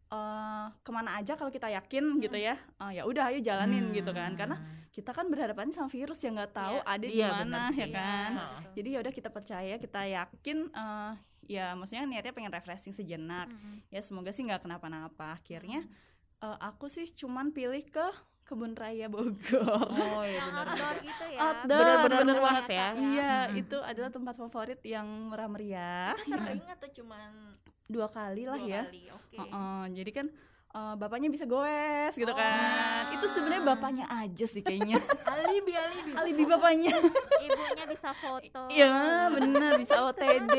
eh, 0.08 0.66
ke 0.80 0.90
mana 0.90 1.18
aja 1.18 1.34
kalau 1.34 1.50
kita 1.50 1.66
yakin 1.68 2.18
gitu 2.18 2.36
ya. 2.36 2.54
Eh, 2.80 2.92
ya 2.94 3.02
udah 3.02 3.30
ayo 3.30 3.38
jalanin 3.40 3.90
gitu 3.90 4.10
kan. 4.10 4.34
Karena 4.34 4.56
kita 4.88 5.10
kan 5.10 5.26
berhadapan 5.26 5.68
sama 5.68 5.86
virus 5.86 6.22
yang 6.22 6.34
nggak 6.34 6.54
tahu 6.54 6.76
Iya. 6.78 6.86
ada 6.86 7.04
di 7.04 7.16
Iya, 7.18 7.28
mana 7.28 7.42
benar. 7.42 7.68
ya 7.70 7.76
sih. 7.76 7.92
kan. 7.92 8.30
Jadi 8.72 8.88
ya 8.88 8.98
udah 9.02 9.12
kita 9.12 9.28
percaya 9.28 9.74
kita 9.76 10.00
yakin 10.06 10.58
eh, 10.70 11.12
ya 11.46 11.74
maksudnya 11.74 12.06
niatnya 12.06 12.32
pengen 12.32 12.50
refreshing 12.50 12.90
sejenak. 12.90 13.46
Mm-mm. 13.46 13.82
ya 13.86 14.00
semoga 14.00 14.30
sih 14.30 14.42
nggak 14.42 14.62
kenapa-napa. 14.62 15.34
Akhirnya 15.34 15.82
eh, 16.38 16.58
aku 16.62 16.86
sih 16.86 17.10
cuman 17.10 17.50
pilih 17.50 17.82
ke 17.82 18.06
kebun 18.46 18.72
raya 18.72 19.06
Bogor 19.06 19.90
Oh 19.90 20.22
iya 20.22 20.38
yang 20.38 20.46
benar. 20.48 20.66
outdoor 20.70 20.96
gitu 21.00 21.24
ya 21.26 21.40
Outdoor, 21.42 21.78
Bener-bener 21.80 22.18
bener 22.22 22.36
luas 22.36 22.54
banget. 22.56 22.70
ya. 22.70 22.88
iya 22.94 23.32
Mm-mm. 23.44 23.60
itu 23.60 23.76
adalah 23.80 24.08
tempat 24.08 24.34
favorit 24.36 24.80
yang 24.82 25.06
murah 25.26 25.46
meriah 25.46 26.14
Itu 26.16 26.30
sering 26.32 26.62
atau 26.64 26.88
cuman 26.94 27.30
dua 27.84 28.06
kali 28.08 28.42
lah 28.44 28.56
dua 28.56 28.66
ya 28.68 28.82
kali? 28.84 29.02
Oke. 29.08 29.36
Heeh, 29.36 29.82
jadi 29.92 30.10
kan 30.12 30.26
eh, 30.72 30.94
bapaknya 30.96 31.28
bisa 31.28 31.44
goes 31.44 32.12
gitu 32.12 32.28
Oh. 32.28 32.36
kan 32.36 33.02
itu 33.08 33.26
sebenarnya 33.28 33.64
bapaknya 33.64 34.06
aja 34.08 34.44
sih 34.44 34.60
kayaknya 34.60 34.98
Alibi 35.32 35.72
alibi. 35.72 36.10
alibi 36.12 36.42
bapaknya 36.44 36.92
ibunya 37.36 37.84
bisa 37.84 38.10
foto 38.12 38.62
Iya 38.68 38.94
benar 39.32 39.74
bisa 39.74 40.02
OTD 40.04 40.54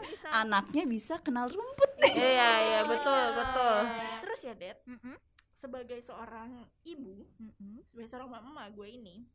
bisa 0.00 0.28
anaknya 0.34 0.82
bisa 0.84 1.14
kenal 1.18 1.46
rumput 1.46 1.90
Iya 2.00 2.48
iya 2.62 2.80
betul 2.82 3.22
betul. 3.34 3.76
Terus 4.20 4.40
ya, 4.42 4.54
Det, 4.54 4.76
Mm-mm. 4.84 5.16
Sebagai 5.60 6.00
seorang 6.00 6.64
ibu, 6.82 7.28
Mm-mm. 7.36 7.84
sebagai 7.92 8.08
seorang 8.08 8.32
mama 8.32 8.66
gue 8.72 8.88
ini 8.88 9.28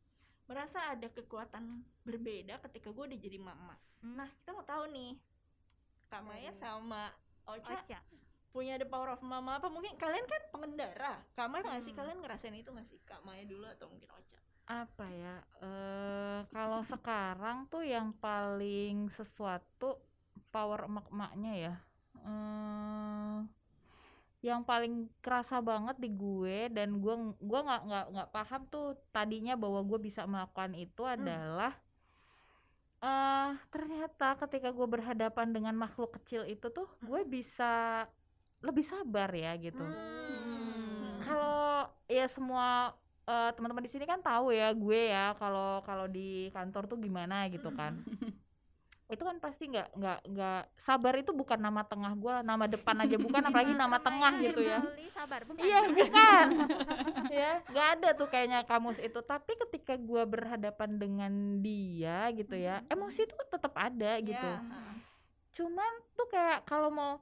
merasa 0.46 0.94
ada 0.94 1.06
kekuatan 1.06 1.82
berbeda 2.02 2.58
ketika 2.66 2.90
gue 2.90 3.04
udah 3.14 3.18
jadi 3.18 3.38
mama. 3.38 3.74
Nah, 4.02 4.30
kita 4.30 4.50
mau 4.54 4.62
tahu 4.62 4.90
nih, 4.90 5.18
Kak 6.06 6.22
Maya 6.22 6.50
Dari- 6.50 6.62
sama 6.62 7.10
Ocha 7.46 7.78
Ocha 7.78 7.98
punya 8.50 8.80
the 8.80 8.88
power 8.88 9.12
of 9.12 9.20
mama 9.20 9.60
apa? 9.60 9.68
Mungkin 9.68 10.00
kalian 10.00 10.24
kan 10.24 10.42
pengendara. 10.48 11.14
Kak 11.36 11.46
Maya 11.46 11.62
nggak 11.62 11.82
sih? 11.84 11.92
Hmm. 11.92 12.00
Kalian 12.00 12.18
ngerasain 12.24 12.56
itu 12.56 12.70
nggak 12.72 12.88
sih? 12.88 12.98
Kak 13.04 13.20
Maya 13.20 13.44
dulu 13.44 13.68
atau 13.68 13.86
mungkin 13.92 14.08
Ocha? 14.16 14.40
Apa 14.66 15.06
ya? 15.06 15.36
eh 15.62 16.40
kalau 16.50 16.82
sekarang 16.82 17.70
tuh 17.70 17.86
yang 17.86 18.10
paling 18.16 19.06
sesuatu 19.12 20.00
power 20.50 20.90
emak-emaknya 20.90 21.52
ya. 21.54 21.74
eh 22.24 23.38
yang 24.44 24.62
paling 24.62 25.08
kerasa 25.24 25.58
banget 25.64 25.96
di 25.96 26.12
gue 26.12 26.68
dan 26.68 27.00
gue 27.00 27.14
gua 27.40 27.60
nggak 27.64 27.82
nggak 27.88 28.06
nggak 28.14 28.28
paham 28.30 28.62
tuh 28.68 28.94
tadinya 29.10 29.56
bahwa 29.56 29.80
gue 29.82 29.98
bisa 29.98 30.28
melakukan 30.28 30.76
itu 30.76 31.02
adalah 31.02 31.72
eh 33.00 33.52
ternyata 33.68 34.36
ketika 34.40 34.72
gue 34.72 34.86
berhadapan 34.88 35.52
dengan 35.52 35.74
makhluk 35.76 36.16
kecil 36.20 36.48
itu 36.48 36.68
tuh 36.72 36.88
gue 37.04 37.22
bisa 37.28 38.04
lebih 38.64 38.84
sabar 38.88 39.28
ya 39.36 39.52
gitu. 39.60 39.84
Hmm. 39.84 41.20
kalau 41.20 41.92
ya 42.08 42.26
semua 42.26 42.96
eh, 43.28 43.50
teman-teman 43.52 43.84
di 43.84 43.92
sini 43.92 44.04
kan 44.08 44.24
tahu 44.24 44.52
ya 44.52 44.72
gue 44.72 45.12
ya 45.12 45.36
kalau 45.36 45.84
kalau 45.84 46.08
di 46.08 46.48
kantor 46.56 46.88
tuh 46.88 46.98
gimana 47.00 47.48
gitu 47.52 47.68
kan 47.72 48.00
itu 49.06 49.22
kan 49.22 49.38
pasti 49.38 49.70
nggak 49.70 49.88
nggak 49.94 50.18
nggak 50.34 50.62
sabar 50.82 51.14
itu 51.14 51.30
bukan 51.30 51.62
nama 51.62 51.86
tengah 51.86 52.10
gue 52.18 52.34
nama 52.42 52.66
depan 52.66 53.06
aja 53.06 53.14
bukan 53.14 53.38
apalagi 53.38 53.72
nama 53.78 54.02
tengah 54.02 54.32
gitu 54.42 54.60
ya. 54.66 54.82
Sabar 55.14 55.46
bukan? 55.46 55.62
Iya 55.62 55.78
bukan. 55.86 56.46
Ya 57.30 57.50
nggak 57.70 57.88
ada 57.98 58.08
tuh 58.18 58.26
kayaknya 58.26 58.66
kamus 58.66 58.98
itu. 58.98 59.22
Tapi 59.22 59.54
ketika 59.66 59.94
gue 59.94 60.22
berhadapan 60.26 60.90
dengan 60.98 61.32
dia 61.62 62.34
gitu 62.34 62.58
ya 62.58 62.82
emosi 62.90 63.30
itu 63.30 63.34
tetap 63.46 63.74
ada 63.78 64.18
gitu. 64.18 64.50
Ya. 64.58 64.62
cuman 65.56 65.88
tuh 66.12 66.28
kayak 66.28 66.68
kalau 66.68 66.92
mau 66.92 67.16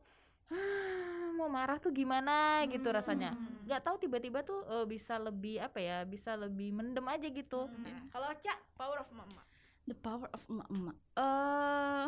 mau 1.38 1.46
marah 1.46 1.78
tuh 1.78 1.92
gimana? 1.92 2.64
gitu 2.66 2.88
rasanya. 2.88 3.36
Hmm. 3.36 3.68
nggak 3.68 3.80
tahu 3.84 3.96
tiba-tiba 4.00 4.40
tuh 4.40 4.64
eh, 4.66 4.86
bisa 4.88 5.20
lebih 5.20 5.60
apa 5.60 5.78
ya 5.78 6.02
bisa 6.08 6.32
lebih 6.32 6.72
mendem 6.72 7.04
aja 7.04 7.28
gitu. 7.28 7.68
Hmm. 7.68 8.08
Kalau 8.08 8.32
Ocha, 8.32 8.56
power 8.74 9.04
of 9.04 9.10
mama. 9.12 9.53
The 9.84 9.96
power 9.96 10.28
of 10.32 10.42
emak-emak. 10.46 10.96
Eh 11.16 12.06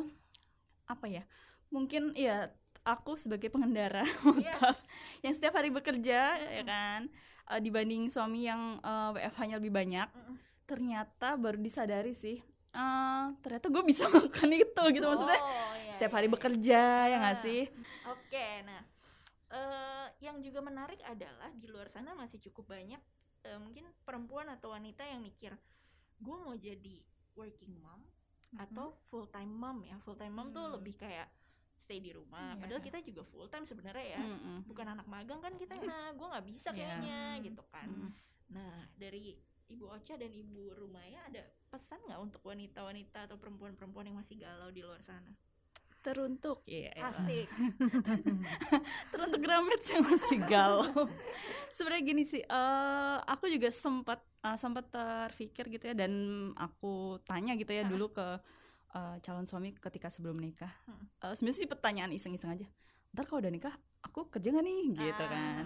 apa 0.86 1.06
ya? 1.06 1.22
Mungkin 1.68 2.14
ya 2.14 2.50
aku 2.82 3.18
sebagai 3.18 3.50
pengendara 3.50 4.06
motor 4.26 4.74
yang 5.20 5.34
setiap 5.34 5.58
hari 5.58 5.68
bekerja 5.68 6.20
ya 6.38 6.62
kan? 6.62 7.10
Eh, 7.46 7.60
dibanding 7.60 8.08
suami 8.08 8.46
yang 8.46 8.78
eh, 8.80 9.10
WFH-nya 9.14 9.56
lebih 9.60 9.74
banyak. 9.74 10.08
Mm-mm. 10.10 10.36
ternyata 10.66 11.38
baru 11.38 11.62
disadari 11.62 12.10
sih 12.10 12.42
eh 12.74 13.26
ternyata 13.38 13.70
gue 13.70 13.86
bisa 13.86 14.02
melakukan 14.10 14.50
itu 14.50 14.82
gitu 14.92 15.06
maksudnya. 15.06 15.38
Oh, 15.38 15.72
iya, 15.78 15.94
setiap 15.94 16.10
iya, 16.10 16.16
hari 16.18 16.26
iya. 16.28 16.34
bekerja 16.34 16.80
ya 17.06 17.16
nggak 17.22 17.38
Ah. 17.38 17.44
sih? 17.46 17.62
Oke, 18.04 18.46
nah 18.66 18.82
eh 19.46 20.06
yang 20.18 20.42
juga 20.42 20.58
menarik 20.58 20.98
adalah 21.06 21.54
di 21.54 21.70
luar 21.70 21.86
sana 21.86 22.18
masih 22.18 22.42
cukup 22.42 22.74
banyak 22.74 22.98
eh, 23.46 23.58
mungkin 23.62 23.86
perempuan 24.02 24.50
atau 24.50 24.74
wanita 24.74 25.06
yang 25.06 25.22
mikir 25.22 25.54
gue 26.18 26.36
mau 26.36 26.58
jadi 26.58 26.98
working 27.36 27.76
mom 27.78 28.00
atau 28.56 28.96
full 29.06 29.28
time 29.28 29.52
mom 29.52 29.84
ya. 29.84 29.96
Full 30.02 30.16
time 30.16 30.32
mom 30.32 30.48
tuh 30.50 30.64
Hmm. 30.64 30.74
lebih 30.80 30.96
kayak 30.96 31.28
stay 31.76 32.00
di 32.00 32.10
rumah. 32.10 32.56
Iya. 32.56 32.60
Padahal 32.64 32.82
kita 32.82 32.98
juga 33.00 33.22
full 33.22 33.46
time 33.46 33.62
sebenarnya 33.62 34.18
ya. 34.18 34.20
Mm-mm. 34.20 34.66
Bukan 34.66 34.86
anak 34.90 35.06
magang 35.06 35.38
kan 35.38 35.54
kita. 35.54 35.76
Nah, 35.78 36.10
gue 36.10 36.26
nggak 36.26 36.46
bisa 36.48 36.68
Iya. 36.70 36.76
kayaknya 36.76 37.20
Hmm. 37.36 37.42
gitu 37.44 37.62
kan. 37.70 37.88
Mm. 37.88 38.10
Nah, 38.50 38.74
dari 38.96 39.36
Ibu 39.66 39.84
Ocha 39.90 40.14
dan 40.14 40.30
Ibu 40.30 40.78
Rumaya 40.78 41.26
ada 41.26 41.42
pesan 41.66 41.98
nggak 42.06 42.20
untuk 42.22 42.42
wanita-wanita 42.42 43.26
atau 43.26 43.36
perempuan-perempuan 43.36 44.06
yang 44.06 44.18
masih 44.18 44.38
galau 44.38 44.70
di 44.70 44.82
luar 44.82 45.02
sana? 45.02 45.30
Teruntuk 46.06 46.62
ya 46.64 46.94
Asik. 47.02 47.50
teruntuk 49.10 49.40
Gramet 49.40 49.82
yang 49.84 50.02
masih 50.02 50.38
galau 50.42 50.86
sebenarnya 51.74 52.02
gini 52.04 52.22
sih 52.22 52.40
eh 52.40 53.16
aku 53.20 53.48
juga 53.48 53.68
sempat 53.68 54.22
eh, 54.40 54.54
sempat 54.54 54.86
terpikir 54.86 55.66
gitu 55.68 55.84
ya 55.84 55.94
dan 55.96 56.12
aku 56.54 57.18
tanya 57.22 57.52
gitu 57.54 57.70
ya 57.70 57.82
Ah. 57.82 57.88
dulu 57.88 58.10
ke 58.10 58.26
eh, 58.92 59.16
calon 59.20 59.44
suami 59.44 59.74
ketika 59.74 60.06
sebelum 60.06 60.36
nikah 60.36 60.70
Hmm. 60.86 61.02
Eh, 61.20 61.34
sebenarnya 61.34 61.58
sih 61.58 61.66
pertanyaan 61.66 62.12
iseng-iseng 62.12 62.52
aja 62.52 62.66
ntar 63.10 63.24
kalau 63.24 63.40
udah 63.40 63.50
nikah 63.50 63.74
aku 64.00 64.28
kerja 64.28 64.48
nggak 64.48 64.62
nih 64.62 64.82
gitu 64.94 65.24
Ah. 65.24 65.28
kan 65.28 65.64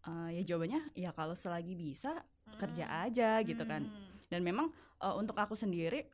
Eh, 0.00 0.40
ya 0.40 0.42
jawabannya 0.46 0.96
ya 0.96 1.12
kalau 1.12 1.36
selagi 1.36 1.76
bisa 1.76 2.16
kerja 2.56 2.88
Hmm. 2.88 3.04
aja 3.04 3.30
gitu 3.42 3.60
kan 3.62 3.84
Hmm. 3.84 4.08
dan 4.26 4.40
memang 4.40 4.72
eh, 4.98 5.14
untuk 5.14 5.36
aku 5.36 5.52
sendiri 5.52 6.08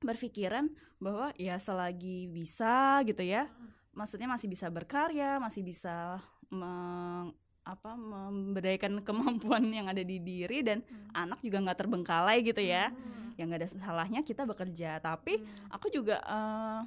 berpikiran 0.00 0.70
bahwa 0.98 1.34
ya 1.34 1.58
selagi 1.58 2.30
bisa 2.30 3.02
gitu 3.02 3.22
ya 3.22 3.50
maksudnya 3.92 4.30
masih 4.30 4.46
bisa 4.46 4.70
berkarya 4.70 5.42
masih 5.42 5.66
bisa 5.66 6.22
meng, 6.48 7.34
apa 7.66 7.92
memberdayakan 7.94 9.02
kemampuan 9.06 9.66
yang 9.68 9.90
ada 9.90 10.00
di 10.02 10.22
diri 10.22 10.62
dan 10.62 10.80
Hmm. 10.86 11.10
anak 11.28 11.42
juga 11.42 11.58
nggak 11.64 11.78
terbengkalai 11.84 12.40
gitu 12.46 12.62
ya 12.62 12.88
Hmm. 12.94 13.34
yang 13.36 13.50
nggak 13.50 13.60
ada 13.66 13.70
salahnya 13.74 14.20
kita 14.22 14.46
bekerja 14.46 15.02
tapi 15.02 15.42
Hmm. 15.42 15.74
aku 15.74 15.90
juga 15.90 16.22
eh, 16.22 16.80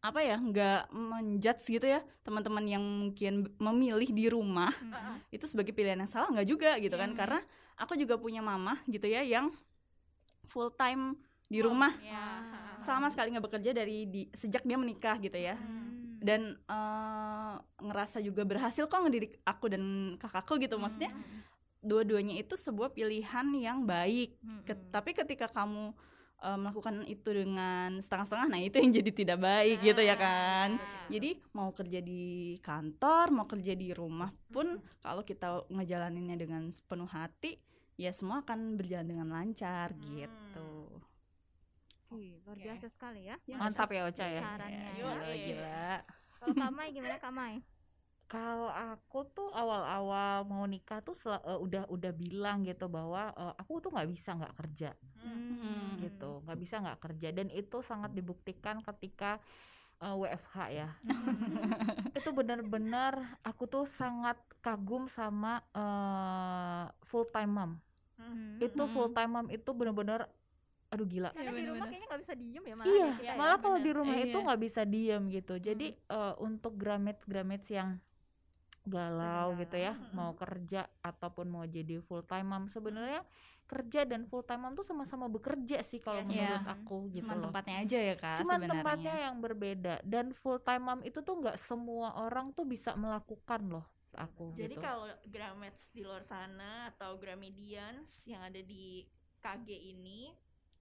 apa 0.00 0.20
ya 0.22 0.38
nggak 0.38 0.94
menjudge 0.94 1.66
gitu 1.66 1.86
ya 1.90 1.98
teman-teman 2.22 2.62
yang 2.64 2.84
mungkin 2.84 3.50
memilih 3.58 4.06
di 4.14 4.30
rumah 4.30 4.70
Mm-mm. 4.70 5.18
itu 5.34 5.44
sebagai 5.50 5.74
pilihan 5.74 5.98
yang 5.98 6.06
salah 6.06 6.30
nggak 6.30 6.46
juga 6.46 6.70
gitu 6.78 6.94
kan 6.94 7.10
Hmm. 7.10 7.18
karena 7.18 7.40
aku 7.76 7.98
juga 7.98 8.14
punya 8.16 8.38
mama 8.40 8.78
gitu 8.86 9.04
ya 9.04 9.26
yang 9.26 9.50
full 10.46 10.70
time 10.70 11.18
di 11.46 11.58
rumah 11.60 11.94
ya. 11.96 12.42
Ah. 12.42 12.78
sama 12.78 13.06
sekali 13.06 13.30
nggak 13.30 13.44
bekerja 13.44 13.70
dari 13.72 14.04
di 14.04 14.26
sejak 14.30 14.62
dia 14.62 14.74
menikah 14.74 15.16
gitu 15.16 15.34
ya 15.34 15.54
Hmm. 15.54 16.18
dan 16.18 16.40
eh, 16.56 17.54
ngerasa 17.78 18.18
juga 18.18 18.42
berhasil 18.42 18.84
kok 18.84 18.98
ngedidik 18.98 19.38
aku 19.42 19.66
dan 19.68 19.82
kakakku 20.16 20.56
gitu 20.56 20.74
maksudnya 20.76 21.08
Hmm. 21.08 21.42
dua-duanya 21.80 22.34
itu 22.34 22.54
sebuah 22.54 22.90
pilihan 22.90 23.46
yang 23.54 23.82
baik 23.82 24.34
Ke- 24.62 24.74
Mm-mm. 24.74 24.90
tapi 24.90 25.10
ketika 25.12 25.46
kamu 25.46 25.94
eh, 26.38 26.52
melakukan 26.54 27.00
itu 27.06 27.30
dengan 27.32 27.96
setengah-setengah 27.96 28.48
nah 28.48 28.60
itu 28.60 28.76
yang 28.76 28.92
jadi 28.92 29.10
tidak 29.10 29.38
baik 29.40 29.78
gitu 29.82 30.00
ya 30.00 30.14
kan 30.14 30.76
Ah. 30.76 31.08
jadi 31.08 31.30
mau 31.52 31.70
kerja 31.70 31.98
di 31.98 32.22
kantor 32.60 33.32
mau 33.32 33.46
kerja 33.46 33.72
di 33.72 33.90
rumah 33.90 34.28
pun 34.46 34.76
kalau 34.98 35.22
kita 35.22 35.64
ngejalaninnya 35.66 36.36
dengan 36.36 36.68
sepenuh 36.68 37.08
hati 37.08 37.56
ya 37.94 38.10
semua 38.10 38.42
akan 38.42 38.74
berjalan 38.74 39.08
dengan 39.08 39.28
lancar 39.32 39.90
Hmm. 39.90 40.02
gitu 40.14 40.70
Wih, 42.10 42.38
luar 42.46 42.54
Oke. 42.56 42.64
biasa 42.66 42.86
sekali 42.88 43.20
ya 43.26 43.36
Ya, 43.50 43.56
mantap 43.58 43.88
ya 43.90 44.02
Ocha 44.06 44.26
ya 44.26 44.42
sarannya 44.46 44.78
ya. 44.78 44.92
gila, 44.96 45.34
gila. 45.46 45.78
kalau 46.38 46.54
kamai 46.54 46.86
gimana 46.94 47.16
kamai 47.18 47.54
kalau 48.26 48.66
aku 48.70 49.22
tuh 49.30 49.48
awal-awal 49.54 50.42
mau 50.50 50.66
nikah 50.66 50.98
tuh 51.06 51.14
sel- 51.14 51.42
eh, 51.46 51.58
udah 51.58 51.86
udah 51.86 52.10
bilang 52.10 52.66
gitu 52.66 52.86
bahwa 52.90 53.30
eh, 53.34 53.54
aku 53.62 53.78
tuh 53.82 53.90
nggak 53.94 54.08
bisa 54.10 54.30
nggak 54.38 54.54
kerja 54.60 54.90
Hmm. 55.26 55.96
gitu 56.04 56.44
nggak 56.44 56.58
bisa 56.62 56.74
nggak 56.84 57.00
kerja 57.02 57.28
dan 57.32 57.48
itu 57.50 57.78
sangat 57.82 58.10
dibuktikan 58.14 58.78
ketika 58.84 59.38
eh, 60.02 60.14
WFH 60.14 60.56
ya 60.74 60.88
itu 62.16 62.28
benar-benar 62.32 63.12
aku 63.44 63.68
tuh 63.68 63.84
sangat 63.84 64.36
kagum 64.64 65.06
sama 65.12 65.60
eh, 65.76 66.84
full 67.06 67.26
time 67.30 67.52
mom 67.52 67.72
Hmm. 68.16 68.56
itu 68.58 68.80
Mm-mm. 68.80 68.92
full 68.94 69.08
time 69.12 69.30
mom 69.36 69.46
itu 69.52 69.70
bener-bener 69.76 70.24
aduh 70.92 71.06
gila 71.06 71.30
Karena 71.34 71.50
Iya, 71.50 71.50
di 71.58 71.62
rumah 71.66 71.86
bener-bener. 71.86 71.90
kayaknya 71.90 72.08
nggak 72.10 72.22
bisa 72.24 72.34
diem 72.38 72.64
ya 72.70 72.74
malah. 72.76 72.88
iya 72.88 73.04
ya. 73.04 73.14
Iya, 73.22 73.32
malah 73.38 73.56
iya, 73.56 73.62
kalau 73.64 73.78
di 73.86 73.90
rumah 73.98 74.16
Iya. 74.16 74.24
itu 74.30 74.36
nggak 74.44 74.60
bisa 74.66 74.82
diem 74.86 75.22
gitu 75.30 75.54
jadi 75.58 75.86
eh, 75.96 76.34
untuk 76.40 76.72
gramets 76.78 77.22
gramets 77.26 77.68
yang 77.70 77.88
galau 78.86 79.48
gitu 79.58 79.74
ya 79.74 79.92
galau. 79.98 80.14
mau 80.14 80.30
kerja 80.38 80.86
ataupun 81.02 81.46
mau 81.50 81.66
jadi 81.66 81.98
full 82.06 82.22
time 82.22 82.46
mom 82.46 82.64
sebenarnya 82.70 83.26
kerja 83.66 84.06
dan 84.06 84.30
full 84.30 84.46
time 84.46 84.62
mom 84.62 84.72
tuh 84.78 84.86
sama-sama 84.86 85.26
bekerja 85.26 85.82
sih 85.82 85.98
kalau 85.98 86.22
Yes. 86.22 86.30
menurut 86.30 86.62
Iya. 86.62 86.74
aku 86.74 86.96
gitu 87.10 87.26
Cuma 87.26 87.34
loh 87.34 87.50
tempatnya 87.50 87.76
aja 87.82 87.98
ya 87.98 88.14
kak 88.14 88.36
cuman 88.38 88.58
sebenarnya. 88.62 88.70
tempatnya 88.70 89.14
yang 89.26 89.36
berbeda 89.42 89.94
dan 90.06 90.26
full 90.30 90.58
time 90.62 90.82
mom 90.86 91.00
itu 91.02 91.18
tuh 91.18 91.34
nggak 91.42 91.58
semua 91.58 92.14
orang 92.22 92.54
tuh 92.54 92.62
bisa 92.62 92.94
melakukan 92.94 93.62
loh 93.66 93.86
aku 94.14 94.54
Jadi 94.54 94.74
gitu. 94.76 94.80
kalau 94.80 95.06
Gramets 95.28 95.82
di 95.92 96.00
luar 96.06 96.22
sana 96.24 96.88
atau 96.94 97.18
Gramedians 97.20 98.22
yang 98.24 98.40
ada 98.46 98.60
di 98.62 99.04
KG 99.42 99.68
ini 99.92 100.32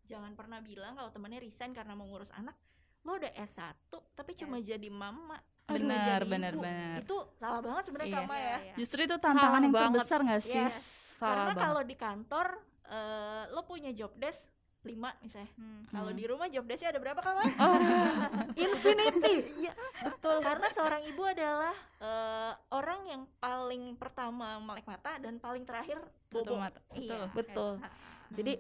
jangan 0.06 0.32
pernah 0.34 0.60
bilang 0.60 0.94
kalau 0.94 1.10
temannya 1.10 1.40
resign 1.40 1.72
karena 1.72 1.94
mau 1.94 2.06
ngurus 2.06 2.30
anak. 2.32 2.56
Lo 3.02 3.16
udah 3.16 3.32
S1 3.32 3.66
tapi 4.12 4.32
cuma 4.34 4.58
jadi 4.58 4.88
mama. 4.88 5.38
Benar, 5.66 6.22
benar, 6.24 6.54
benar. 6.54 7.02
Itu 7.02 7.18
salah 7.36 7.58
banget 7.60 7.90
sebenarnya 7.90 8.10
Iya. 8.12 8.22
Kama 8.22 8.36
ya. 8.36 8.42
Iya, 8.42 8.58
iya. 8.64 8.74
Justru 8.76 9.00
itu 9.02 9.16
tantangan 9.16 9.62
yang 9.62 9.72
banget. 9.72 9.90
terbesar 9.98 10.20
nggak 10.22 10.42
sih? 10.42 10.58
Yes. 10.60 10.78
Salah 11.16 11.26
Karena 11.28 11.46
banget. 11.48 11.64
kalau 11.64 11.82
di 11.82 11.96
kantor 11.96 12.48
eh, 12.86 13.44
lo 13.50 13.62
punya 13.64 13.90
job 13.92 14.14
desk 14.16 14.38
5 14.84 14.94
misalnya. 15.20 15.50
Hmm. 15.56 15.82
Kalau 15.88 16.12
Hmm. 16.12 16.18
di 16.18 16.24
rumah 16.24 16.46
job 16.46 16.62
desknya 16.64 16.90
ada 16.92 17.02
berapa 17.02 17.18
Kama? 17.18 17.42
Oh, 17.42 17.78
infinity 18.56 19.36
Iya, 19.58 19.74
betul. 20.04 20.38
Karena 20.40 20.68
seorang 20.70 21.02
ibu 21.04 21.24
adalah 21.24 21.74
eh, 21.98 22.54
orang 22.70 23.00
yang 23.06 23.22
paling 23.36 23.94
pertama 23.96 24.58
melek 24.60 24.86
mata 24.86 25.18
dan 25.18 25.38
paling 25.38 25.64
terakhir 25.64 25.98
bobo. 26.30 26.56
mata. 26.56 26.78
Iya. 26.92 27.26
betul 27.32 27.78
Ha. 27.80 27.90
Jadi 28.32 28.54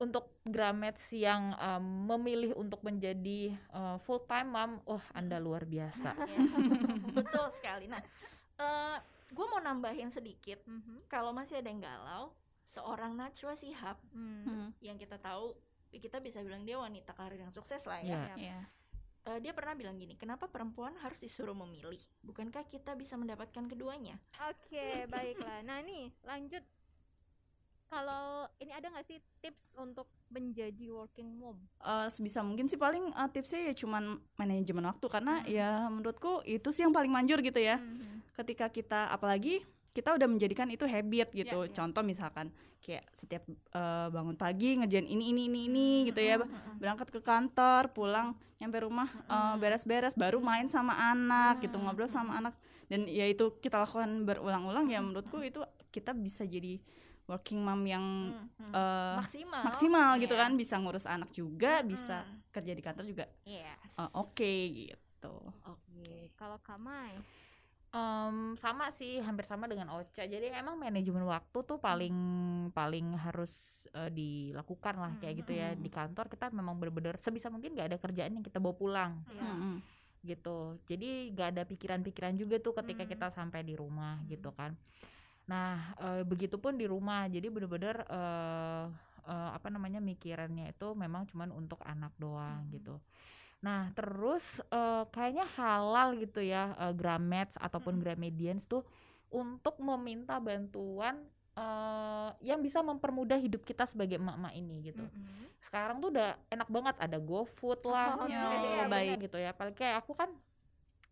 untuk 0.00 0.32
gramets 0.42 1.04
yang 1.12 1.52
um, 1.60 2.08
memilih 2.08 2.56
untuk 2.56 2.80
menjadi 2.80 3.52
full 4.02 4.24
time 4.24 4.48
mom, 4.48 4.72
wah 4.88 5.04
Anda 5.12 5.36
luar 5.36 5.68
biasa. 5.68 6.16
Ya, 6.30 6.40
betul 7.12 7.46
sekali. 7.60 7.84
Nah, 7.86 8.00
gue 9.28 9.46
mau 9.46 9.60
nambahin 9.60 10.08
sedikit. 10.08 10.64
Mhm. 10.64 11.04
Kalau 11.06 11.30
masih 11.30 11.60
ada 11.60 11.68
yang 11.68 11.84
galau, 11.84 12.32
seorang 12.70 13.12
Najwa 13.12 13.52
Shihab 13.54 14.00
Hmm. 14.10 14.42
Hmm. 14.46 14.68
yang 14.80 14.96
kita 14.96 15.20
tahu, 15.20 15.52
kita 15.90 16.18
bisa 16.18 16.40
bilang 16.40 16.64
dia 16.64 16.78
wanita 16.78 17.12
karir 17.12 17.42
yang 17.42 17.52
sukses 17.52 17.82
lah 17.84 18.00
Iya. 18.00 18.14
ya. 18.14 18.34
Iya. 18.38 18.60
Eh, 19.20 19.38
dia 19.44 19.52
pernah 19.52 19.76
bilang 19.76 20.00
gini, 20.00 20.16
kenapa 20.16 20.48
perempuan 20.48 20.96
harus 21.04 21.20
disuruh 21.20 21.52
memilih? 21.52 22.00
Bukankah 22.24 22.64
kita 22.64 22.96
bisa 22.96 23.20
mendapatkan 23.20 23.68
keduanya? 23.68 24.16
Oke, 24.48 25.04
baiklah. 25.12 25.60
Nah, 25.60 25.84
nih 25.84 26.08
lanjut. 26.24 26.64
Kalau 27.90 28.46
ini 28.62 28.70
ada 28.70 28.86
nggak 28.86 29.02
sih 29.02 29.18
tips 29.42 29.74
untuk 29.74 30.06
menjadi 30.30 30.94
working 30.94 31.26
mom? 31.42 31.58
Eh, 31.82 32.06
sebisa 32.06 32.38
mungkin 32.38 32.70
sih 32.70 32.78
paling 32.78 33.10
eh, 33.10 33.28
tipsnya 33.28 33.66
ya 33.66 33.74
cuman 33.74 34.14
manajemen 34.38 34.86
waktu 34.86 35.06
karena 35.10 35.42
Hmm. 35.42 35.50
ya 35.50 35.68
menurutku 35.90 36.46
itu 36.46 36.70
sih 36.70 36.86
yang 36.86 36.94
paling 36.94 37.10
manjur 37.10 37.42
gitu 37.42 37.58
ya. 37.58 37.82
Mhm. 37.82 38.30
Ketika 38.38 38.70
kita 38.70 39.10
apalagi 39.10 39.66
kita 39.90 40.14
udah 40.14 40.30
menjadikan 40.30 40.70
itu 40.70 40.86
habit 40.86 41.34
gitu. 41.34 41.66
Iya, 41.66 41.66
iya. 41.66 41.74
Contoh 41.74 42.06
misalkan 42.06 42.54
kayak 42.78 43.10
setiap 43.10 43.42
eh, 43.50 44.06
bangun 44.08 44.38
pagi 44.38 44.78
ngerjain 44.78 45.10
ini 45.10 45.34
ini 45.34 45.50
ini 45.50 45.60
ini 45.66 45.88
gitu 46.06 46.22
ya. 46.22 46.38
Berangkat 46.78 47.10
ke 47.10 47.18
kantor, 47.18 47.90
pulang 47.90 48.38
nyampe 48.62 48.86
rumah 48.86 49.10
eh, 49.10 49.34
Mm-mm. 49.34 49.58
beres-beres 49.58 50.14
baru 50.14 50.38
main 50.38 50.70
sama 50.70 50.94
anak 50.94 51.58
gitu, 51.58 51.74
Mm, 51.74 51.90
ngobrol 51.90 52.06
sama 52.06 52.38
anak 52.38 52.54
dan 52.86 53.02
ya 53.10 53.26
itu 53.26 53.50
kita 53.58 53.82
lakukan 53.82 54.22
berulang-ulang 54.22 54.86
ya 54.86 55.02
menurutku 55.02 55.42
itu 55.42 55.58
kita 55.90 56.14
bisa 56.14 56.46
jadi 56.46 56.78
working 57.30 57.62
mom 57.62 57.86
yang 57.86 58.02
Hmm, 58.34 58.46
hmm. 58.58 58.72
eh, 58.74 59.16
maksimal. 59.16 59.62
maksimal 59.64 60.10
gitu 60.18 60.34
Iya. 60.34 60.42
kan 60.42 60.50
bisa 60.54 60.74
ngurus 60.76 61.06
anak 61.06 61.30
juga 61.30 61.78
Mm-mm. 61.78 61.90
bisa 61.90 62.16
kerja 62.50 62.72
di 62.74 62.82
kantor 62.82 63.04
juga 63.06 63.24
Yes. 63.44 63.78
eh, 63.94 64.10
oke 64.12 64.52
gitu 64.74 65.34
Oke. 65.64 66.34
Kalau 66.34 66.58
Kamai, 66.58 67.14
Em, 67.90 68.54
sama 68.56 68.86
sih, 68.90 69.18
hampir 69.18 69.42
sama 69.42 69.66
dengan 69.66 69.90
Ocha. 69.90 70.22
Jadi 70.22 70.46
emang 70.48 70.78
manajemen 70.78 71.26
waktu 71.26 71.58
tuh 71.60 71.74
paling 71.76 72.14
paling 72.70 73.18
harus 73.18 73.50
eh, 73.90 74.06
dilakukan 74.08 74.94
lah 74.94 75.12
kayak 75.18 75.42
gitu 75.42 75.52
ya 75.52 75.74
Hmm. 75.74 75.82
di 75.82 75.90
kantor 75.90 76.30
kita 76.30 76.54
memang 76.54 76.78
bener-bener 76.78 77.18
sebisa 77.18 77.50
mungkin 77.50 77.74
gak 77.74 77.90
ada 77.90 77.98
kerjaan 77.98 78.30
yang 78.30 78.46
kita 78.46 78.62
bawa 78.62 78.74
pulang 78.74 79.12
Iya. 79.26 79.42
Mm-mm. 79.42 79.76
gitu. 80.22 80.78
Jadi 80.86 81.34
gak 81.34 81.48
ada 81.50 81.62
pikiran-pikiran 81.66 82.38
juga 82.38 82.56
tuh 82.56 82.78
ketika 82.78 83.02
Hmm. 83.02 83.10
kita 83.10 83.26
sampai 83.28 83.60
di 83.60 83.74
rumah 83.74 84.22
Hmm. 84.22 84.30
gitu 84.30 84.54
kan. 84.54 84.78
Nah, 85.50 85.74
eh, 85.98 86.22
begitupun 86.22 86.78
di 86.78 86.86
rumah. 86.86 87.26
Jadi 87.26 87.46
bener-bener 87.50 88.06
eh, 88.06 88.84
eh, 89.26 89.50
apa 89.56 89.68
namanya 89.68 89.98
mikirannya 89.98 90.70
itu 90.70 90.94
memang 90.94 91.26
cuman 91.26 91.50
untuk 91.50 91.82
anak 91.82 92.14
doang 92.16 92.70
Hmm. 92.70 92.72
gitu. 92.72 92.94
Nah, 93.60 93.90
terus 93.92 94.62
eh, 94.70 95.04
kayaknya 95.10 95.46
halal 95.58 96.14
gitu 96.16 96.40
ya 96.40 96.72
eh, 96.78 96.94
Gramets 96.94 97.58
ataupun 97.58 97.98
Hmm. 97.98 98.02
Gramedians 98.06 98.64
tuh 98.64 98.86
untuk 99.30 99.78
meminta 99.82 100.38
bantuan 100.38 101.18
eh, 101.58 102.30
yang 102.46 102.62
bisa 102.62 102.80
mempermudah 102.80 103.36
hidup 103.42 103.66
kita 103.66 103.84
sebagai 103.90 104.16
emak-emak 104.22 104.54
ini 104.54 104.76
gitu. 104.86 105.02
Mhm. 105.02 105.50
Sekarang 105.60 105.98
tuh 106.00 106.14
udah 106.14 106.38
enak 106.48 106.68
banget 106.72 106.96
ada 106.96 107.18
GoFood 107.20 107.84
lah, 107.84 108.16
Oh, 108.16 108.26
iya, 108.30 108.48
iya, 108.64 108.84
baik. 108.88 109.28
gitu 109.28 109.36
ya. 109.36 109.50
Apalagi 109.52 109.76
kayak 109.76 109.96
aku 110.06 110.14
kan 110.16 110.30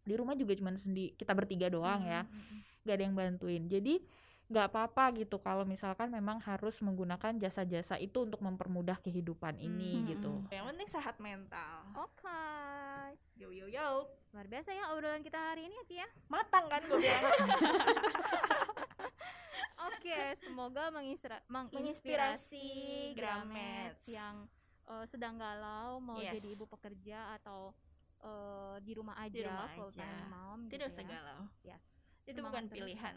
di 0.09 0.15
rumah 0.17 0.33
juga 0.33 0.57
cuma 0.57 0.73
sendi 0.81 1.13
kita 1.21 1.37
bertiga 1.37 1.69
doang 1.69 2.01
ya, 2.01 2.25
Mhm. 2.25 2.57
nggak 2.87 2.95
ada 2.97 3.05
yang 3.05 3.17
bantuin. 3.19 3.63
Jadi 3.69 4.01
nggak 4.49 4.67
apa-apa 4.67 5.13
gitu 5.15 5.37
kalau 5.37 5.63
misalkan 5.63 6.09
memang 6.09 6.41
harus 6.41 6.81
menggunakan 6.81 7.37
jasa-jasa 7.37 7.97
itu 7.97 8.23
untuk 8.23 8.41
mempermudah 8.41 8.97
kehidupan 8.99 9.57
ini 9.59 10.01
Hmm. 10.01 10.07
gitu. 10.09 10.33
Yang 10.49 10.65
penting 10.67 10.89
sehat 10.89 11.17
mental. 11.19 11.85
Oke. 11.95 12.41
Yo 13.37 13.51
yo 13.51 13.69
yo. 13.69 14.09
Luar 14.31 14.45
biasa 14.47 14.71
ya 14.71 14.89
obrolan 14.91 15.21
kita 15.21 15.37
hari 15.37 15.65
ini 15.65 15.75
ya, 15.75 15.85
Ci 15.85 15.95
ya. 15.97 16.09
Matang 16.27 16.65
kan 16.67 16.81
gue 16.83 16.97
bilang. 16.97 17.25
Oke, 19.89 20.19
semoga 20.39 20.91
menginspira- 20.91 21.45
menginspirasi 21.47 21.77
Menginspirasi 21.77 22.69
Gramets 23.15 24.01
Gramets. 24.01 24.05
yang 24.07 24.35
eh, 24.87 25.05
sedang 25.07 25.37
galau 25.37 25.99
mau 25.99 26.17
Yes. 26.19 26.35
jadi 26.35 26.49
ibu 26.51 26.65
pekerja 26.67 27.19
atau 27.37 27.77
eh, 28.19 28.77
di 28.81 28.93
rumah 28.93 29.15
aja 29.17 29.31
Di 29.31 29.45
rumah 29.45 29.69
full 29.71 29.93
aja. 29.93 30.01
time 30.01 30.25
mom 30.27 30.61
Tidak 30.67 30.73
gitu 30.83 30.95
usah 30.95 31.05
ya. 31.05 31.11
galau. 31.11 31.41
Yes. 31.63 31.83
Itu 32.25 32.33
Semangat 32.35 32.49
bukan 32.49 32.65
terus. 32.67 32.77
pilihan. 32.81 33.17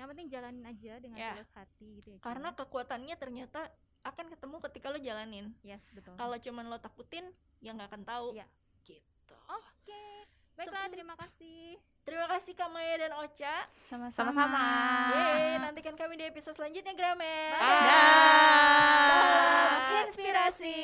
Yang 0.00 0.08
penting 0.10 0.28
jalanin 0.32 0.64
aja 0.64 0.92
dengan 0.96 1.18
Ya. 1.20 1.36
tulus 1.36 1.52
hati 1.52 1.86
gitu 2.00 2.08
ya. 2.10 2.18
Karena 2.18 2.56
kekuatannya 2.56 3.14
ternyata 3.14 3.68
akan 4.00 4.32
ketemu 4.32 4.56
ketika 4.64 4.88
lo 4.88 4.96
jalanin. 4.96 5.52
yes, 5.60 5.84
betul. 5.92 6.16
Kalau 6.16 6.32
cuman 6.34 6.64
lo 6.66 6.80
takutin, 6.80 7.28
ya 7.60 7.76
nggak 7.76 7.92
akan 7.92 8.02
tahu. 8.02 8.32
Iya. 8.32 8.48
Gitu. 8.82 9.36
Oke. 9.44 10.04
Baiklah, 10.56 10.64
Sebelum- 10.82 10.92
terima 10.92 11.14
kasih. 11.16 11.76
Terima 12.00 12.26
kasih 12.26 12.52
Kak 12.54 12.68
Maya 12.68 12.96
dan 12.98 13.12
Ocha. 13.14 13.68
sama-sama 13.82 14.32
Sama-sama. 14.32 14.64
Yeay, 15.12 15.60
nantikan 15.60 15.92
kami 15.94 16.16
di 16.16 16.24
episode 16.24 16.56
selanjutnya 16.56 16.96
Gramet. 16.96 17.52
Bye. 17.52 17.84
Salam 19.04 20.08
inspirasi. 20.08 20.80